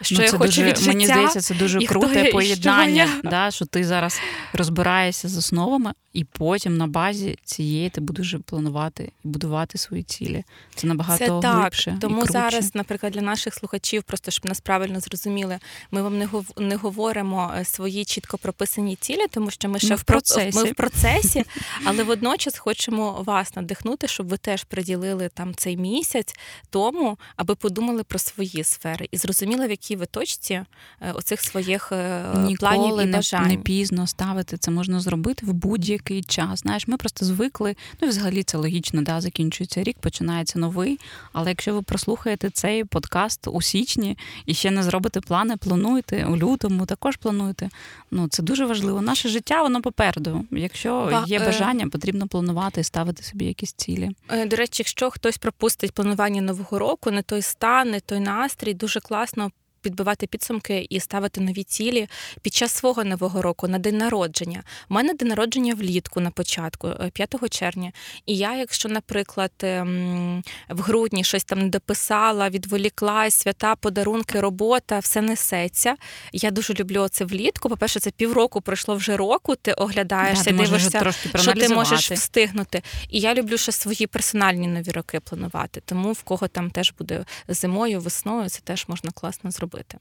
[0.00, 3.50] Що ну, я хочу дуже, від життя, Мені здається, це дуже круте поєднання, що, да,
[3.50, 4.20] що ти зараз
[4.52, 10.44] розбираєшся з основами, і потім на базі цієї ти будеш планувати і будувати свої цілі.
[10.74, 11.60] Це набагато це так.
[11.60, 15.58] глибше Тому і зараз, наприклад, для наших слухачів, просто щоб нас правильно зрозуміли,
[15.90, 19.96] ми вам не не говоримо е, свої чітко прописані цілі, тому що ми ще ми
[19.96, 21.44] в процесі, ми в процесі,
[21.84, 26.34] але водночас хочемо вас надихнути, щоб ви теж приділили там цей місяць
[26.70, 31.92] тому, аби подумали про свої сфери і зрозуміли, в якій ви точці е, оцих своїх
[31.92, 33.48] е, Ніколи планів і бажань.
[33.48, 36.60] не пізно ставити це можна зробити в будь-який час.
[36.60, 37.76] Знаєш, ми просто звикли.
[38.00, 40.98] Ну і взагалі це логічно, да, закінчується рік, починається новий.
[41.32, 46.36] Але якщо ви прослухаєте цей подкаст у січні і ще не зробите плани, плануйте у
[46.36, 47.68] лютому, також плануйте.
[48.10, 49.00] Ну це дуже важливо.
[49.00, 50.44] Наше життя воно попереду.
[50.50, 54.10] Якщо є е, бажання, потрібно планувати і ставити собі якісь цілі.
[54.46, 59.00] До речі, якщо хтось пропустить планування нового року, не той стан, не той настрій, дуже
[59.00, 59.50] класно
[59.82, 62.08] підбивати підсумки і ставити нові цілі
[62.42, 64.62] під час свого нового року на день народження.
[64.90, 67.92] У мене день народження влітку на початку, 5 е, червня.
[68.26, 74.98] І я, якщо, наприклад, ем, в грудні щось там не дописала, відволіклась, свята, подарунки, робота,
[74.98, 75.96] все несеться.
[76.32, 77.68] Я дуже люблю це влітку.
[77.68, 79.54] По-перше, це півроку пройшло вже року.
[79.56, 82.82] Ти оглядаєшся, да, дивишся, що ти можеш встигнути.
[83.08, 85.82] І я люблю ще свої персональні нові роки планувати.
[85.84, 89.98] Тому в кого там теж буде зимою, весною, це теж можна класно зробити робити.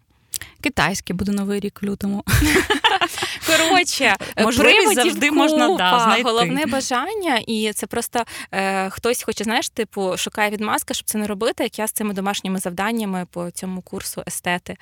[0.61, 2.23] Китайський буде новий рік в лютому.
[3.47, 6.23] Коротше, можливість завжди купа, можна да, знайти.
[6.23, 11.27] головне бажання, і це просто е, хтось хоче, знаєш, типу, шукає відмазка, щоб це не
[11.27, 14.77] робити, як я з цими домашніми завданнями по цьому курсу естети.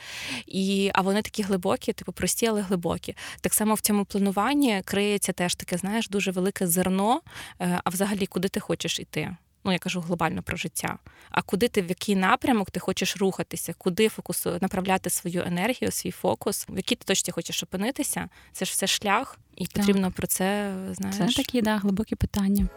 [0.48, 3.16] І, А вони такі глибокі, типу прості, але глибокі.
[3.42, 7.22] Так само в цьому плануванні криється теж таке, знаєш, дуже велике зерно.
[7.62, 9.36] Е, а взагалі, куди ти хочеш іти?
[9.66, 10.98] Ну я кажу глобально про життя.
[11.30, 16.12] А куди ти в який напрямок ти хочеш рухатися, куди фокусу направляти свою енергію, свій
[16.12, 18.30] фокус, в якій ти точці хочеш опинитися?
[18.52, 21.36] Це ж все шлях, і потрібно про це знаєш.
[21.36, 22.68] Це такі да, глибокі питання.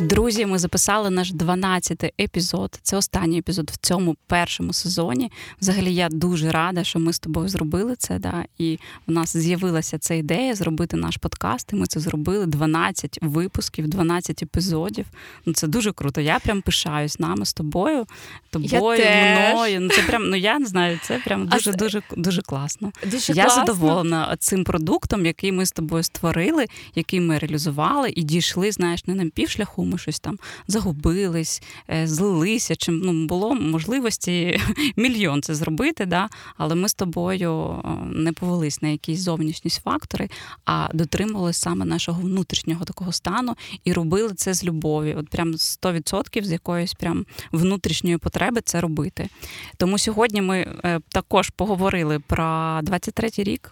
[0.00, 2.78] Друзі, ми записали наш 12-й епізод.
[2.82, 5.30] Це останній епізод в цьому першому сезоні.
[5.60, 8.18] Взагалі, я дуже рада, що ми з тобою зробили це.
[8.18, 11.72] Да, І в нас з'явилася ця ідея зробити наш подкаст.
[11.72, 15.06] І ми це зробили 12 випусків, 12 епізодів.
[15.46, 16.20] Ну це дуже круто.
[16.20, 18.06] Я прям пишаюсь нами з тобою,
[18.50, 19.80] тобою, я мною.
[19.80, 21.00] Ну це прям ну я не знаю.
[21.02, 22.92] Це прям дуже а дуже дуже класно.
[23.06, 23.66] Дуже я класно.
[23.66, 29.14] задоволена цим продуктом, який ми з тобою створили, який ми реалізували і дійшли, знаєш, не
[29.14, 32.76] на півшляху ми щось там загубились, е, злилися.
[32.76, 34.60] Чим ну, було можливості
[34.96, 36.28] мільйон це зробити, да?
[36.56, 40.28] але ми з тобою е, не повелись на якісь зовнішні фактори,
[40.64, 43.54] а дотримувалися саме нашого внутрішнього такого стану
[43.84, 45.14] і робили це з любові.
[45.18, 49.28] От прям 100% з якоїсь прям внутрішньої потреби це робити.
[49.76, 52.44] Тому сьогодні ми е, також поговорили про
[52.82, 53.70] 23-й рік,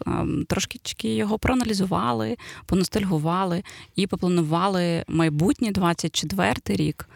[0.48, 2.36] трошки його проаналізували,
[2.66, 3.62] поностальгували
[3.96, 7.08] і попланували майбутнє 20 2024 рік.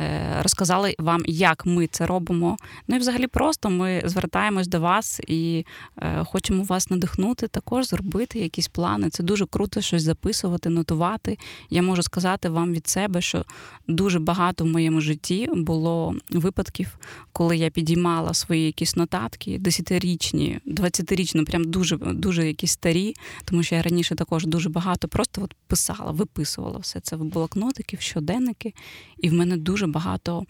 [0.00, 2.56] Е, розказали вам, як ми це робимо.
[2.88, 5.64] Ну і взагалі просто ми звертаємось до вас і
[5.98, 9.10] е, хочемо вас надихнути, також зробити якісь плани.
[9.10, 11.38] Це дуже круто щось записувати, нотувати.
[11.70, 13.44] Я можу сказати вам від себе, що
[13.88, 16.98] дуже багато в моєму житті було випадків,
[17.32, 23.14] коли я підіймала свої якісь нотатки, десятирічні, двадцятирічні, прям дуже дуже якісь старі,
[23.44, 27.96] тому що я раніше також дуже багато просто от писала, виписувала все це в блокнотики,
[27.96, 28.74] в щоденники,
[29.18, 30.44] і в мене дуже багато Е,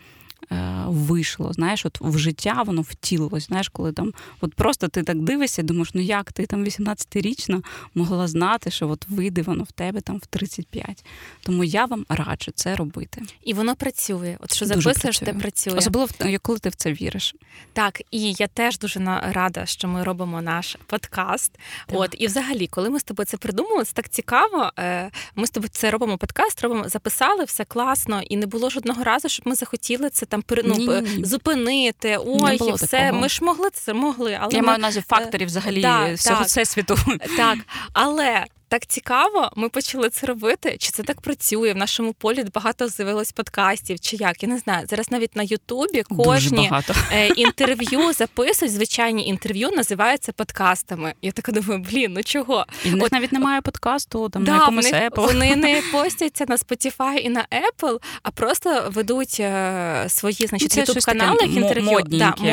[0.86, 1.52] вийшло.
[1.52, 3.46] Знаєш, от в життя воно втілилось.
[3.46, 7.62] Знаєш, коли там от просто ти так дивишся, думаєш, ну як ти там 18-річна
[7.94, 11.04] могла знати, що от вийде воно в тебе там в 35.
[11.42, 13.22] Тому я вам раджу це робити.
[13.42, 14.36] І воно працює.
[14.40, 15.74] От що записуєш, те працює.
[15.74, 16.08] Особливо
[16.42, 17.34] коли ти в це віриш.
[17.72, 21.52] Так, і я теж дуже рада, що ми робимо наш подкаст.
[21.86, 21.98] Так.
[22.00, 24.72] От і взагалі, коли ми з тобою це придумали, це так цікаво.
[24.78, 29.04] Е, ми з тобою це робимо подкаст, робимо, записали все класно, і не було жодного
[29.04, 31.24] разу, щоб ми захотіли це там ну, ні, ні, ні.
[31.24, 32.18] зупинити.
[32.26, 32.86] Ой, і все.
[32.86, 33.20] Такого.
[33.20, 34.38] Ми ж могли це могли.
[34.40, 34.66] Але Я ми...
[34.66, 36.98] маю на увазі факторів взагалі да, всього так, всесвіту.
[37.36, 37.58] Так,
[37.92, 40.76] але так цікаво, ми почали це робити.
[40.78, 41.72] Чи це так працює?
[41.72, 44.42] В нашому полі багато з'явилось подкастів, чи як?
[44.42, 44.86] Я не знаю.
[44.90, 46.70] Зараз навіть на Ютубі кожні
[47.12, 51.14] е, інтерв'ю записують, звичайні інтерв'ю називаються подкастами.
[51.22, 52.66] Я така думаю, блін, ну чого?
[52.84, 55.26] І в них От, навіть немає подкасту, там да, на якомусь них, Apple.
[55.26, 60.82] Вони не постяться на Spotify і на Apple, а просто ведуть е, свої, значить, Ну,
[60.82, 61.90] ютуб канали інтерв'ю.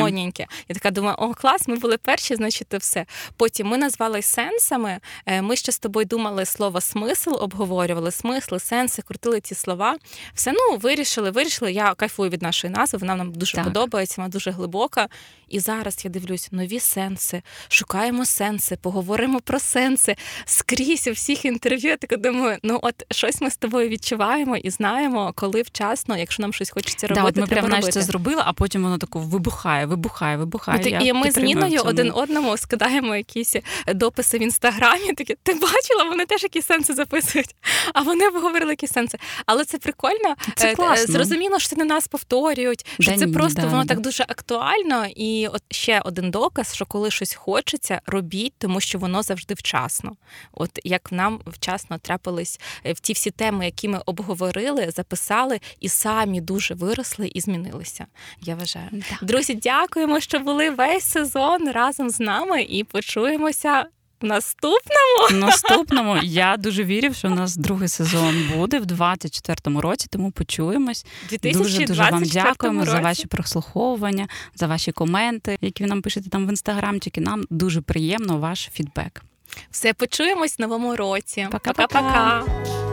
[0.00, 0.46] Модненьке.
[0.48, 0.56] Да.
[0.68, 3.06] Я така думаю, о, клас, ми були перші, значить, все.
[3.36, 4.98] Потім ми назвали сенсами.
[5.26, 9.96] Е, Ми ще з тобою думали слово смисл, обговорювали смисли, сенси, крутили ці слова.
[10.34, 11.72] Все ну вирішили, вирішили.
[11.72, 12.98] Я кайфую від нашої назви.
[12.98, 13.64] Вона нам дуже Так.
[13.64, 15.08] подобається, вона дуже глибока.
[15.48, 21.90] І зараз я дивлюсь нові сенси, шукаємо сенси, поговоримо про сенси скрізь у всіх інтерв'ю.
[21.90, 26.42] Я така думаю, ну от щось ми з тобою відчуваємо і знаємо, коли вчасно, якщо
[26.42, 27.92] нам щось хочеться робити, Да, от ми треба прямо робити.
[27.92, 30.78] це зробили, а потім воно тако вибухає, вибухає, вибухає.
[30.78, 33.56] Ну, ти- Я і ми з Ніною один одному скидаємо якісь
[33.94, 35.12] дописи в інстаграмі.
[35.12, 35.54] Такі ти
[35.90, 37.54] бачила, вони теж якісь сенси записують.
[37.94, 39.18] А вони обговорили якісь сенси.
[39.46, 40.36] Але це прикольно.
[40.56, 41.12] Це Е, класно.
[41.12, 43.88] Зрозуміло, що це не нас повторюють, що Да це ні, просто да, воно да.
[43.88, 45.06] так дуже актуально.
[45.06, 50.16] І от ще один доказ, що коли щось хочеться, робіть, тому що воно завжди вчасно.
[50.52, 55.88] От як нам вчасно трапились е, в ті всі теми, які ми обговорили, записали і
[55.88, 58.06] самі дуже виросли і змінилися.
[58.42, 58.88] Я вважаю.
[59.22, 63.84] Друзі, дякуємо, що були весь сезон разом з нами і почуємося
[64.24, 65.28] наступному.
[65.30, 70.30] В наступному я дуже вірю, що у нас другий сезон буде в 24-му році, тому
[70.30, 71.06] почуємось.
[71.30, 76.30] Дуже дуже вам 2024 дякуємо за ваші прослуховування, за ваші коменти, які ви нам пишете
[76.30, 77.20] там в інстаграмчики.
[77.20, 79.22] Нам дуже приємно ваш фідбек.
[79.70, 81.48] Все почуємось в новому році.
[81.50, 82.89] Пока-пока.